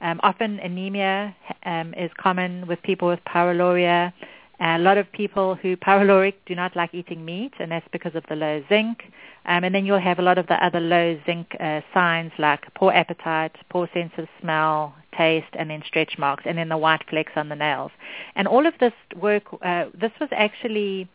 [0.01, 1.35] Um, often anemia
[1.65, 4.13] um, is common with people with pyroluria.
[4.61, 8.25] A lot of people who pyroluric do not like eating meat, and that's because of
[8.29, 9.05] the low zinc.
[9.47, 12.63] Um, and then you'll have a lot of the other low zinc uh, signs like
[12.75, 17.03] poor appetite, poor sense of smell, taste, and then stretch marks, and then the white
[17.09, 17.93] flecks on the nails.
[18.35, 21.09] And all of this work, uh, this was actually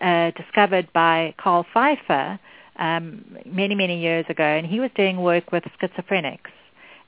[0.00, 2.38] uh, discovered by Carl Pfeiffer
[2.76, 6.50] um, many, many years ago, and he was doing work with schizophrenics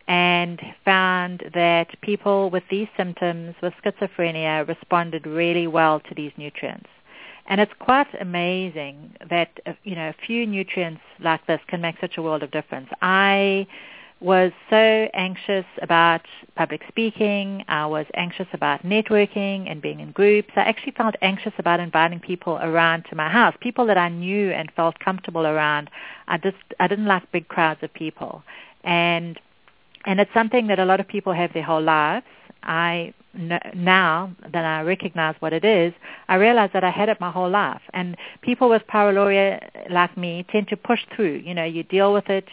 [0.08, 6.88] and found that people with these symptoms with schizophrenia responded really well to these nutrients.
[7.48, 11.96] And it's quite amazing that uh, you know a few nutrients like this can make
[12.00, 12.88] such a world of difference.
[13.02, 13.66] I
[14.20, 16.22] was so anxious about
[16.54, 17.64] public speaking.
[17.68, 20.50] I was anxious about networking and being in groups.
[20.56, 24.50] I actually felt anxious about inviting people around to my house, people that I knew
[24.52, 25.90] and felt comfortable around.
[26.28, 28.42] I just I didn't like big crowds of people,
[28.84, 29.38] and
[30.06, 32.26] and it's something that a lot of people have their whole lives.
[32.62, 33.12] I
[33.74, 35.92] now that I recognize what it is,
[36.28, 37.82] I realize that I had it my whole life.
[37.92, 41.42] And people with pyroluria like me tend to push through.
[41.44, 42.48] You know, you deal with it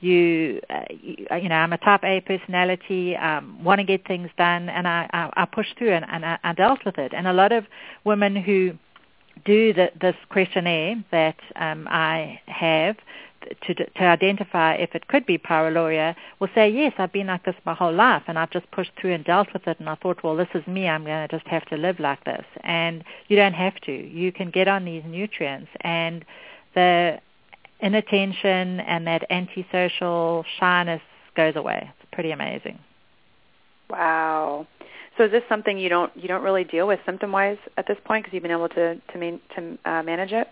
[0.00, 4.06] you, uh, you, uh, you know, I'm a type A personality, um, want to get
[4.06, 7.12] things done, and I, I, I push through and, and I, I dealt with it.
[7.14, 7.64] And a lot of
[8.04, 8.72] women who
[9.44, 12.96] do the, this questionnaire that um, I have
[13.66, 17.54] to, to identify if it could be pyroluria will say, yes, I've been like this
[17.64, 20.22] my whole life and I've just pushed through and dealt with it and I thought,
[20.22, 20.88] well, this is me.
[20.88, 22.44] I'm going to just have to live like this.
[22.62, 23.92] And you don't have to.
[23.92, 26.24] You can get on these nutrients and
[26.74, 27.20] the
[27.80, 31.02] inattention and that antisocial shyness
[31.36, 31.90] goes away.
[32.00, 32.78] It's pretty amazing.
[33.90, 34.66] Wow.
[35.16, 37.96] So is this something you don't you don't really deal with symptom wise at this
[38.04, 40.48] point because you've been able to to, man, to uh, manage it?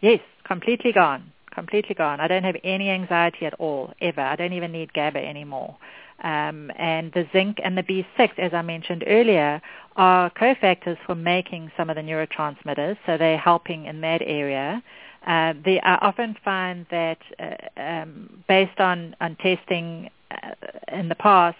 [0.00, 1.32] Yes, completely gone.
[1.52, 2.20] Completely gone.
[2.20, 4.20] I don't have any anxiety at all ever.
[4.20, 5.76] I don't even need GABA anymore.
[6.22, 9.60] Um, and the zinc and the B6, as I mentioned earlier,
[9.96, 14.82] are cofactors for making some of the neurotransmitters, so they're helping in that area.
[15.26, 20.52] Uh, they, I often find that uh, um, based on, on testing uh,
[20.92, 21.58] in the past,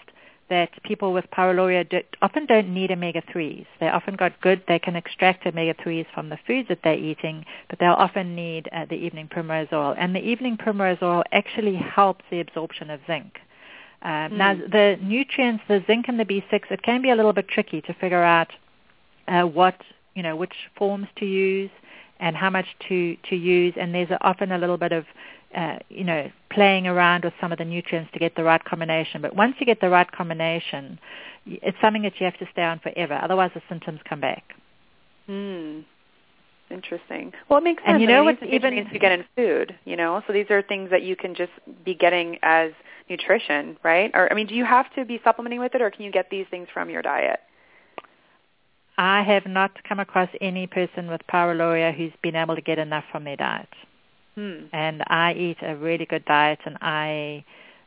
[0.51, 3.65] that people with pyroluria do, often don't need omega-3s.
[3.79, 7.79] They often got good, they can extract omega-3s from the foods that they're eating, but
[7.79, 9.95] they'll often need uh, the evening primrose oil.
[9.97, 13.39] And the evening primrose oil actually helps the absorption of zinc.
[14.03, 14.31] mm.
[14.33, 17.79] Now, the nutrients, the zinc and the B6, it can be a little bit tricky
[17.81, 18.49] to figure out
[19.29, 19.79] uh, what,
[20.15, 21.71] you know, which forms to use
[22.21, 23.73] and how much to, to use.
[23.77, 25.05] And there's often a little bit of
[25.55, 29.21] uh, you know, playing around with some of the nutrients to get the right combination.
[29.21, 30.97] But once you get the right combination,
[31.45, 33.19] it's something that you have to stay on forever.
[33.21, 34.43] Otherwise, the symptoms come back.
[35.27, 35.81] Hmm.
[36.69, 37.33] Interesting.
[37.49, 37.95] Well, it makes sense.
[37.95, 38.41] And you know what?
[38.43, 39.75] Even if you get in food.
[39.83, 41.51] You know, so these are things that you can just
[41.83, 42.71] be getting as
[43.09, 44.09] nutrition, right?
[44.13, 46.29] Or I mean, do you have to be supplementing with it, or can you get
[46.29, 47.41] these things from your diet?
[48.97, 53.05] I have not come across any person with pyroluria who's been able to get enough
[53.11, 53.69] from their diet.
[54.35, 54.65] Hmm.
[54.71, 57.43] And I eat a really good diet, and I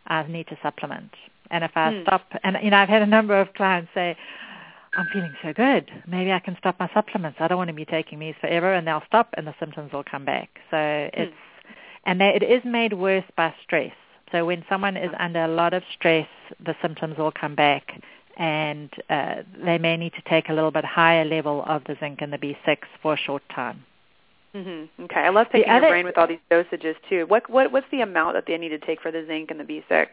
[0.06, 1.10] I need to supplement.
[1.50, 2.02] And if I hmm.
[2.02, 4.16] stop, and you know, I've had a number of clients say,
[4.96, 7.38] "I'm feeling so good, maybe I can stop my supplements.
[7.40, 10.04] I don't want to be taking these forever." And they'll stop, and the symptoms will
[10.04, 10.50] come back.
[10.70, 11.22] So hmm.
[11.22, 11.34] it's
[12.06, 13.94] and they, it is made worse by stress.
[14.32, 16.28] So when someone is under a lot of stress,
[16.64, 18.00] the symptoms will come back,
[18.36, 22.20] and uh, they may need to take a little bit higher level of the zinc
[22.20, 23.84] and the B6 for a short time.
[24.54, 25.04] Mm-hmm.
[25.04, 27.26] Okay, I love picking other, your brain with all these dosages too.
[27.26, 29.64] What what what's the amount that they need to take for the zinc and the
[29.64, 30.06] B6?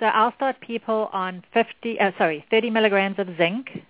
[0.00, 3.84] So I'll start people on 50, uh, sorry, 30 milligrams of zinc,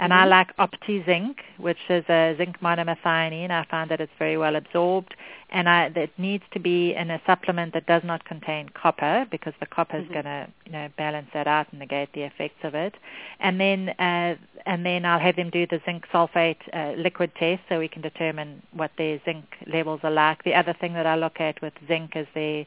[0.00, 0.22] and mm-hmm.
[0.22, 3.50] I like OptiZinc, which is a zinc monomethionine.
[3.50, 5.14] I find that it's very well absorbed,
[5.50, 9.52] and I, it needs to be in a supplement that does not contain copper because
[9.60, 10.14] the copper is mm-hmm.
[10.14, 12.94] going to you know balance that out and negate the effects of it.
[13.40, 17.60] And then uh, and then I'll have them do the zinc sulfate uh, liquid test
[17.68, 20.44] so we can determine what their zinc levels are like.
[20.44, 22.64] The other thing that I look at with zinc is the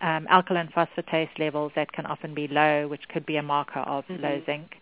[0.00, 4.04] um, alkaline phosphatase levels that can often be low, which could be a marker of
[4.06, 4.22] mm-hmm.
[4.22, 4.74] low zinc.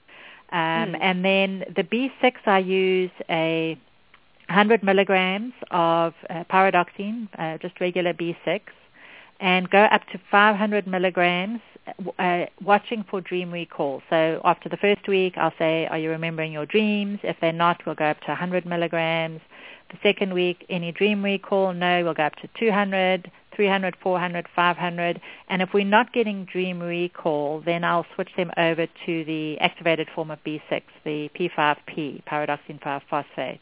[0.52, 0.98] Um, mm.
[1.00, 3.78] And then the B6, I use a
[4.48, 8.60] 100 milligrams of uh, pyridoxine, uh, just regular B6,
[9.38, 11.60] and go up to 500 milligrams
[12.18, 14.02] uh, watching for dream recall.
[14.10, 17.20] So after the first week, I'll say, are you remembering your dreams?
[17.22, 19.40] If they're not, we'll go up to 100 milligrams.
[19.90, 21.72] The second week, any dream recall?
[21.72, 23.30] No, we'll go up to 200.
[23.60, 25.20] 300, 400, 500.
[25.50, 30.08] And if we're not getting dream recall, then I'll switch them over to the activated
[30.14, 33.60] form of B6, the P5P, pyridoxine 5-phosphate.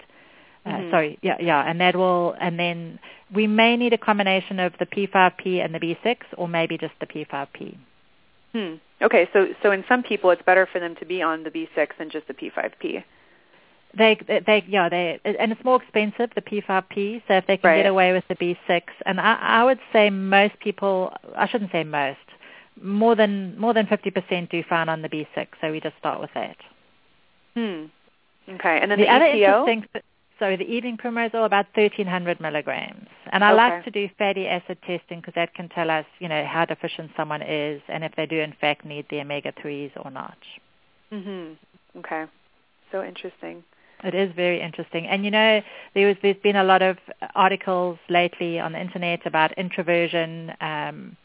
[0.64, 0.90] Uh, mm-hmm.
[0.92, 3.00] Sorry, yeah, yeah, and that will, and then
[3.34, 7.06] we may need a combination of the P5P and the B6, or maybe just the
[7.06, 7.76] P5P.
[8.52, 8.74] Hmm.
[9.02, 11.88] Okay, so so in some people, it's better for them to be on the B6
[11.98, 13.02] than just the P5P.
[13.98, 17.22] They, they, yeah, they, and it's more expensive, the P5P.
[17.28, 17.82] So if they can right.
[17.82, 21.84] get away with the B6, and I, I would say most people, I shouldn't say
[21.84, 22.18] most,
[22.80, 25.46] more than more than 50% do fine on the B6.
[25.60, 26.56] So we just start with that.
[27.54, 27.86] Hmm.
[28.48, 29.68] Okay, and then the, the, other EPO?
[29.68, 30.02] interesting,
[30.38, 33.56] so the evening primrose oil about 1,300 milligrams, and I okay.
[33.56, 37.10] like to do fatty acid testing because that can tell us, you know, how deficient
[37.16, 40.38] someone is, and if they do in fact need the omega 3s or not.
[41.12, 41.56] Mhm.
[41.96, 42.26] Okay.
[42.92, 43.64] So interesting.
[44.04, 45.06] It is very interesting.
[45.06, 45.60] And you know,
[45.94, 46.98] there was, there's been a lot of
[47.34, 51.16] articles lately on the internet about introversion um,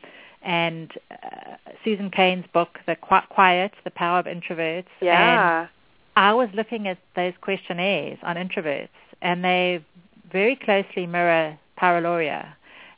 [0.42, 4.86] and uh, Susan Cain's book, The Quiet, The Power of Introverts.
[5.02, 5.62] Yeah.
[5.62, 5.70] And
[6.16, 8.90] I was looking at those questionnaires on introverts,
[9.22, 9.84] and they
[10.32, 12.54] very closely mirror pyroluria.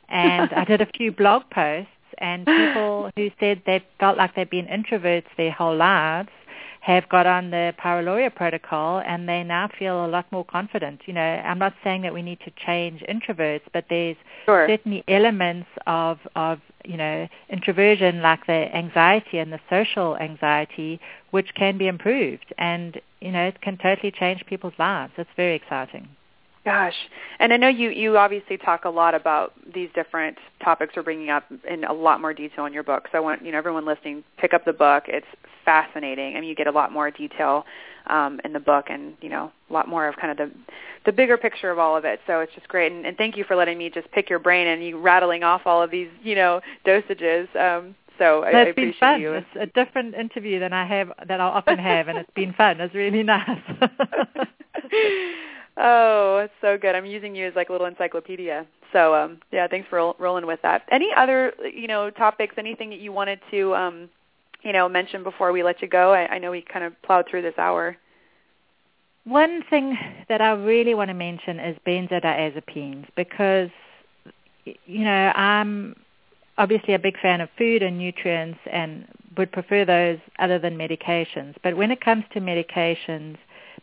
[0.08, 4.50] And I did a few blog posts, and people who said they felt like they'd
[4.50, 6.30] been introverts their whole lives
[6.86, 11.00] have got on the pyroluria protocol and they now feel a lot more confident.
[11.06, 14.68] You know, I'm not saying that we need to change introverts, but there's sure.
[14.68, 21.00] certainly elements of, of, you know, introversion like the anxiety and the social anxiety
[21.32, 25.12] which can be improved and, you know, it can totally change people's lives.
[25.18, 26.08] It's very exciting.
[26.66, 26.96] Gosh,
[27.38, 31.30] and I know you you obviously talk a lot about these different topics we're bringing
[31.30, 33.04] up in a lot more detail in your book.
[33.12, 35.04] So I want you know everyone listening pick up the book.
[35.06, 35.28] It's
[35.64, 36.36] fascinating.
[36.36, 37.64] I mean, you get a lot more detail
[38.08, 40.52] um, in the book, and you know a lot more of kind of the
[41.04, 42.18] the bigger picture of all of it.
[42.26, 42.90] So it's just great.
[42.90, 45.62] And, and thank you for letting me just pick your brain and you rattling off
[45.66, 47.46] all of these you know dosages.
[47.54, 49.20] Um, so I, I been fun.
[49.20, 49.34] you.
[49.34, 52.80] It's a different interview than I have that I'll often have, and it's been fun.
[52.80, 53.60] It's really nice.
[55.76, 56.94] Oh, it's so good.
[56.94, 58.66] I'm using you as like a little encyclopedia.
[58.92, 60.82] So um, yeah, thanks for roll- rolling with that.
[60.90, 62.54] Any other you know topics?
[62.56, 64.08] Anything that you wanted to um,
[64.66, 66.12] you know, mention before we let you go?
[66.12, 67.96] I, I know we kind of plowed through this hour.
[69.24, 69.96] One thing
[70.28, 73.70] that I really want to mention is benzodiazepines because,
[74.64, 75.94] you know, I'm
[76.58, 79.06] obviously a big fan of food and nutrients and
[79.36, 81.54] would prefer those other than medications.
[81.62, 83.36] But when it comes to medications,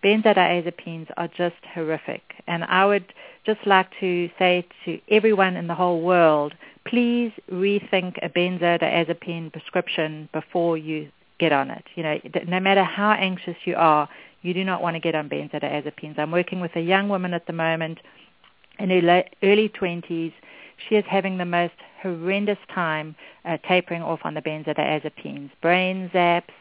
[0.03, 2.21] benzodiazepines are just horrific.
[2.47, 3.13] And I would
[3.45, 6.53] just like to say to everyone in the whole world,
[6.85, 11.83] please rethink a benzodiazepine prescription before you get on it.
[11.95, 14.07] You know, no matter how anxious you are,
[14.41, 16.19] you do not want to get on benzodiazepines.
[16.19, 17.99] I'm working with a young woman at the moment
[18.79, 20.33] in her early 20s.
[20.89, 25.51] She is having the most horrendous time uh, tapering off on the benzodiazepines.
[25.61, 26.51] Brain zaps,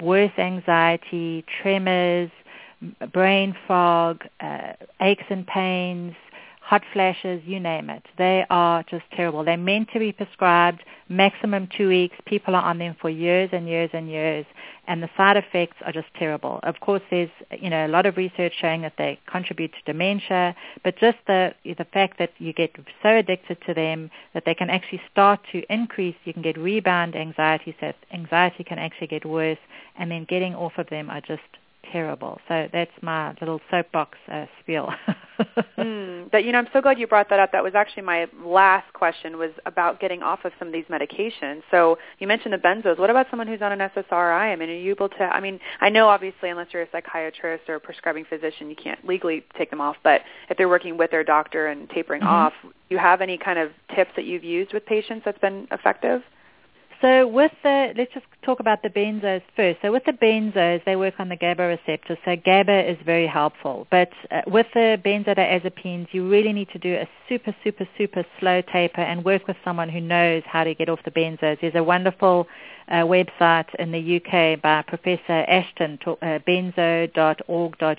[0.00, 2.30] worse anxiety, tremors,
[3.12, 6.14] brain fog, uh, aches and pains,
[6.64, 8.02] hot flashes, you name it.
[8.16, 9.44] They are just terrible.
[9.44, 12.16] They're meant to be prescribed maximum two weeks.
[12.24, 14.46] People are on them for years and years and years,
[14.88, 16.60] and the side effects are just terrible.
[16.62, 17.28] Of course, there's
[17.60, 21.54] you know a lot of research showing that they contribute to dementia, but just the
[21.64, 25.62] the fact that you get so addicted to them that they can actually start to
[25.70, 26.16] increase.
[26.24, 29.58] You can get rebound anxiety, so anxiety can actually get worse,
[29.98, 31.42] and then getting off of them are just
[31.92, 32.38] terrible.
[32.48, 34.88] So that's my little soapbox uh, spiel.
[35.78, 37.52] mm, but you know, I'm so glad you brought that up.
[37.52, 41.62] That was actually my last question was about getting off of some of these medications.
[41.70, 42.98] So you mentioned the benzos.
[42.98, 44.52] What about someone who's on an SSRI?
[44.52, 45.22] I mean, are you able to?
[45.24, 49.04] I mean, I know obviously unless you're a psychiatrist or a prescribing physician, you can't
[49.06, 49.96] legally take them off.
[50.02, 52.30] But if they're working with their doctor and tapering mm-hmm.
[52.30, 55.68] off, do you have any kind of tips that you've used with patients that's been
[55.70, 56.22] effective?
[57.04, 59.80] So with the, let's just talk about the benzos first.
[59.82, 62.16] So with the benzos, they work on the GABA receptor.
[62.24, 63.86] So GABA is very helpful.
[63.90, 68.62] But uh, with the benzodiazepines, you really need to do a super, super, super slow
[68.62, 71.60] taper and work with someone who knows how to get off the benzos.
[71.60, 72.48] There's a wonderful
[72.88, 77.94] uh, website in the UK by Professor Ashton, uh, benzo.org.uk,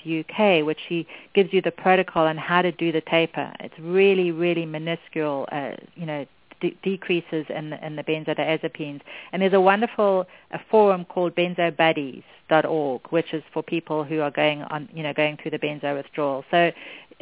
[0.65, 3.53] which he gives you the protocol on how to do the taper.
[3.59, 6.25] It's really, really minuscule, uh, you know,
[6.61, 9.01] de- decreases in the, in the benzodiazepines.
[9.31, 14.61] And there's a wonderful a forum called benzobuddies.org, which is for people who are going
[14.63, 16.43] on, you know, going through the benzo withdrawal.
[16.51, 16.71] So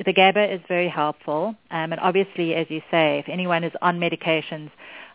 [0.03, 1.55] the GABA is very helpful.
[1.71, 4.71] Um, and obviously, as you say, if anyone is on medications,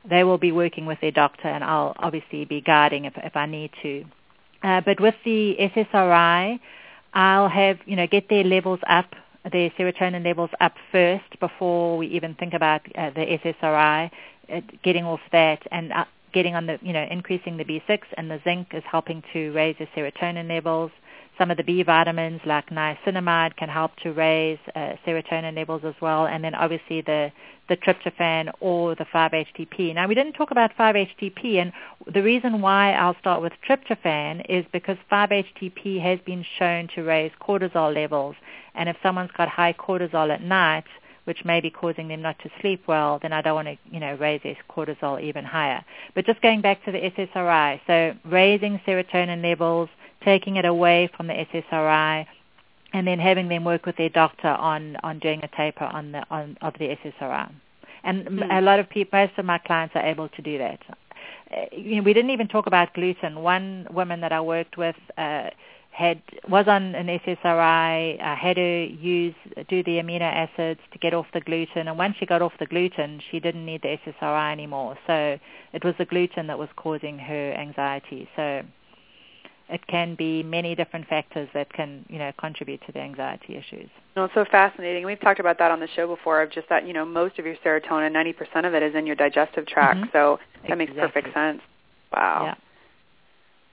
[0.09, 3.47] they will be working with their doctor, and I'll obviously be guiding if, if I
[3.47, 4.05] need to.
[4.63, 6.59] Uh, but with the SSRI,
[7.15, 9.15] I'll have, you know, get their levels up
[9.51, 14.11] the serotonin levels up first before we even think about uh, the SSRI,
[14.53, 18.31] uh, getting off that and uh, getting on the, you know, increasing the B6 and
[18.31, 20.91] the zinc is helping to raise the serotonin levels.
[21.39, 25.95] Some of the B vitamins like niacinamide can help to raise uh, serotonin levels as
[26.01, 26.27] well.
[26.27, 27.31] And then obviously the,
[27.69, 29.95] the tryptophan or the 5-HTP.
[29.95, 31.73] Now we didn't talk about 5-HTP and
[32.13, 37.31] the reason why I'll start with tryptophan is because 5-HTP has been shown to raise
[37.41, 38.35] cortisol levels.
[38.75, 40.85] And if someone's got high cortisol at night,
[41.29, 44.01] which may be causing them not to sleep well, then I don't want to, you
[44.01, 45.85] know, raise their cortisol even higher.
[46.15, 49.91] But just going back to the SSRI, so raising serotonin levels,
[50.25, 52.27] taking it away from the SSRI,
[52.93, 56.25] and then having them work with their doctor on, on doing a taper on the
[56.31, 57.53] on of the SSRI.
[58.05, 58.59] And mm.
[58.59, 60.81] a lot of people, most of my clients are able to do that.
[61.51, 63.43] Uh, you know, we didn't even talk about gluten.
[63.43, 65.51] One woman that I worked with uh,
[65.91, 69.35] had was on an SSRI, uh, had to use
[69.69, 72.67] do the amino acids to get off the gluten, and once she got off the
[72.67, 74.97] gluten, she didn't need the SSRI anymore.
[75.07, 75.39] So
[75.73, 78.29] it was the gluten that was causing her anxiety.
[78.37, 78.63] So
[79.69, 83.91] it can be many different factors that can, you know, contribute to the anxiety issues.
[84.17, 85.05] No, it's so fascinating.
[85.05, 87.45] We've talked about that on the show before of just that, you know, most of
[87.45, 89.99] your serotonin, 90% of it is in your digestive tract.
[89.99, 90.11] Mm-hmm.
[90.13, 90.87] So that exactly.
[90.87, 91.61] makes perfect sense.
[92.13, 92.45] Wow.
[92.45, 92.55] Yeah.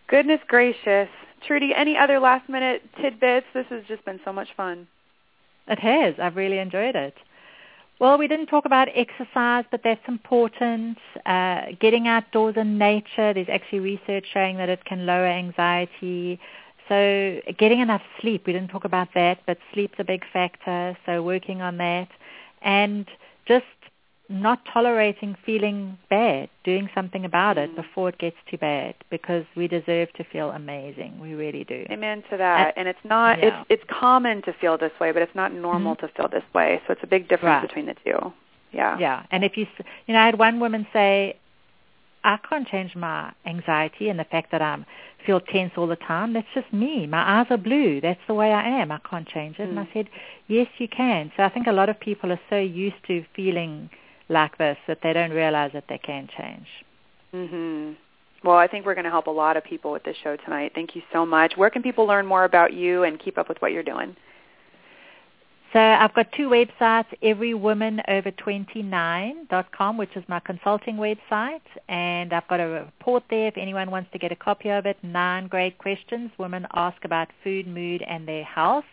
[0.08, 1.10] Goodness gracious.
[1.48, 3.48] Trudy, any other last minute tidbits?
[3.54, 4.88] This has just been so much fun.
[5.68, 6.16] It has.
[6.22, 7.16] I've really enjoyed it.
[8.00, 10.98] Well, we didn't talk about exercise, but that's important.
[11.26, 16.40] Uh, getting outdoors in nature, there's actually research showing that it can lower anxiety.
[16.90, 21.24] So getting enough sleep, we didn't talk about that, but sleep's a big factor, so
[21.24, 22.10] working on that.
[22.62, 23.08] And
[23.48, 23.66] just
[24.28, 27.76] not tolerating feeling bad, doing something about it mm.
[27.76, 31.20] before it gets too bad because we deserve to feel amazing.
[31.20, 31.86] We really do.
[31.90, 32.74] Amen to that.
[32.76, 33.64] And, and it's not yeah.
[33.70, 36.08] it's it's common to feel this way, but it's not normal mm-hmm.
[36.08, 36.82] to feel this way.
[36.88, 37.68] So it's a big difference right.
[37.68, 38.34] between the two.
[38.72, 38.98] Yeah.
[38.98, 39.26] Yeah.
[39.32, 39.68] And if you
[40.08, 41.38] you know, I had one woman say
[42.24, 44.86] I can't change my anxiety and the fact that I'm
[45.26, 46.34] feel tense all the time.
[46.34, 47.08] That's just me.
[47.08, 48.00] My eyes are blue.
[48.00, 48.92] That's the way I am.
[48.92, 49.64] I can't change it.
[49.64, 49.70] Mm.
[49.70, 50.10] And I said,
[50.48, 51.32] yes, you can.
[51.36, 53.90] So I think a lot of people are so used to feeling
[54.30, 56.68] like this that they don't realize that they can change.
[57.34, 57.96] Mhm.
[58.44, 60.74] Well, I think we're going to help a lot of people with this show tonight.
[60.76, 61.58] Thank you so much.
[61.58, 64.16] Where can people learn more about you and keep up with what you're doing?
[65.74, 71.60] So I've got two websites, everywomanover29.com, which is my consulting website,
[71.90, 74.98] and I've got a report there if anyone wants to get a copy of it,
[75.04, 78.86] nine great questions women ask about food, mood, and their health.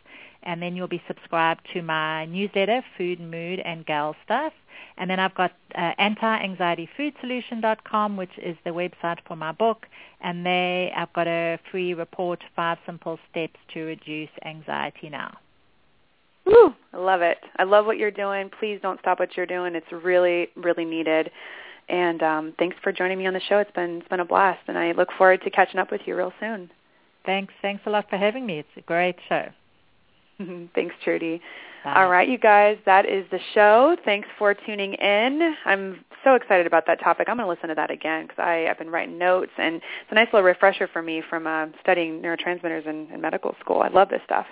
[0.44, 4.52] And then you'll be subscribed to my newsletter, Food, Mood, and Gal Stuff.
[4.96, 9.86] And then I've got uh, anti-anxietyfoodsolution.com, which is the website for my book.
[10.20, 15.38] And there I've got a free report, Five Simple Steps to Reduce Anxiety Now.
[16.44, 17.38] Woo, I love it.
[17.56, 18.50] I love what you're doing.
[18.58, 19.74] Please don't stop what you're doing.
[19.74, 21.30] It's really, really needed.
[21.88, 23.58] And um, thanks for joining me on the show.
[23.58, 26.16] It's been it's been a blast, and I look forward to catching up with you
[26.16, 26.70] real soon.
[27.24, 27.54] Thanks.
[27.62, 28.58] Thanks a lot for having me.
[28.58, 29.48] It's a great show.
[30.74, 31.40] thanks, Trudy.
[31.84, 31.94] Bye.
[31.94, 33.96] All right, you guys, that is the show.
[34.04, 35.54] Thanks for tuning in.
[35.64, 37.28] I'm so excited about that topic.
[37.28, 40.14] I'm going to listen to that again because I've been writing notes, and it's a
[40.14, 43.80] nice little refresher for me from uh, studying neurotransmitters in, in medical school.
[43.80, 44.46] I love this stuff.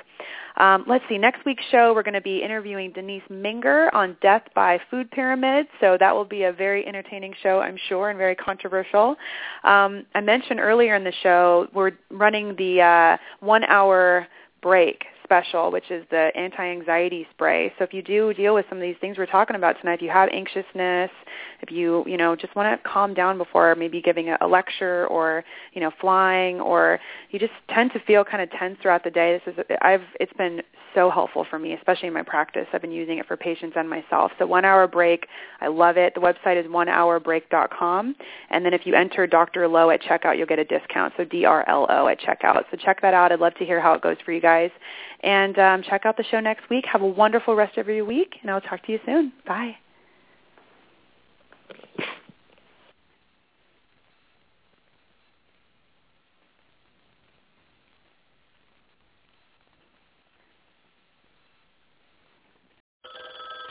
[0.56, 1.18] Um, let's see.
[1.18, 5.66] Next week's show, we're going to be interviewing Denise Minger on death by food pyramid.
[5.80, 9.14] So that will be a very entertaining show, I'm sure, and very controversial.
[9.62, 14.26] Um, I mentioned earlier in the show we're running the uh, one-hour
[14.62, 17.72] break special, which is the anti-anxiety spray.
[17.78, 20.02] So if you do deal with some of these things we're talking about tonight, if
[20.02, 21.10] you have anxiousness,
[21.60, 25.44] if you you know just want to calm down before maybe giving a, lecture or
[25.72, 26.98] you know flying, or
[27.30, 30.32] you just tend to feel kind of tense throughout the day, this is I've it's
[30.32, 30.62] been
[30.94, 32.66] so helpful for me, especially in my practice.
[32.72, 34.32] I've been using it for patients and myself.
[34.38, 35.26] So one hour break,
[35.60, 36.14] I love it.
[36.14, 38.16] The website is onehourbreak.com,
[38.50, 39.68] and then if you enter Dr.
[39.68, 41.14] Lo at checkout, you'll get a discount.
[41.16, 42.64] So D R L O at checkout.
[42.70, 43.32] So check that out.
[43.32, 44.70] I'd love to hear how it goes for you guys.
[45.22, 46.84] And um, check out the show next week.
[46.90, 49.32] Have a wonderful rest of your week, and I'll talk to you soon.
[49.46, 49.76] Bye.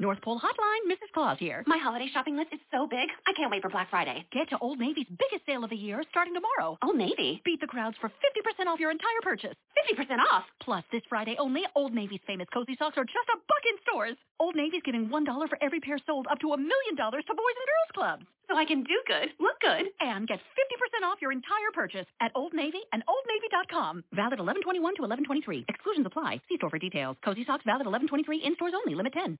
[0.00, 1.10] North Pole Hotline, Mrs.
[1.12, 1.64] Claus here.
[1.66, 3.08] My holiday shopping list is so big.
[3.26, 4.24] I can't wait for Black Friday.
[4.30, 6.78] Get to Old Navy's biggest sale of the year starting tomorrow.
[6.82, 7.42] Oh, Old Navy?
[7.44, 9.56] Beat the crowds for 50% off your entire purchase.
[9.90, 10.44] 50% off?
[10.62, 14.16] Plus, this Friday only, Old Navy's famous cozy socks are just a buck in stores.
[14.38, 17.56] Old Navy's giving $1 for every pair sold up to a million dollars to Boys
[17.58, 18.37] and Girls Clubs.
[18.48, 22.32] So I can do good, look good, and get 50% off your entire purchase at
[22.34, 24.04] Old Navy and OldNavy.com.
[24.12, 25.66] Valid 1121 to 1123.
[25.68, 26.40] Exclusions apply.
[26.48, 27.16] See store for details.
[27.22, 28.94] Cozy socks valid 1123 in stores only.
[28.94, 29.36] Limit 10.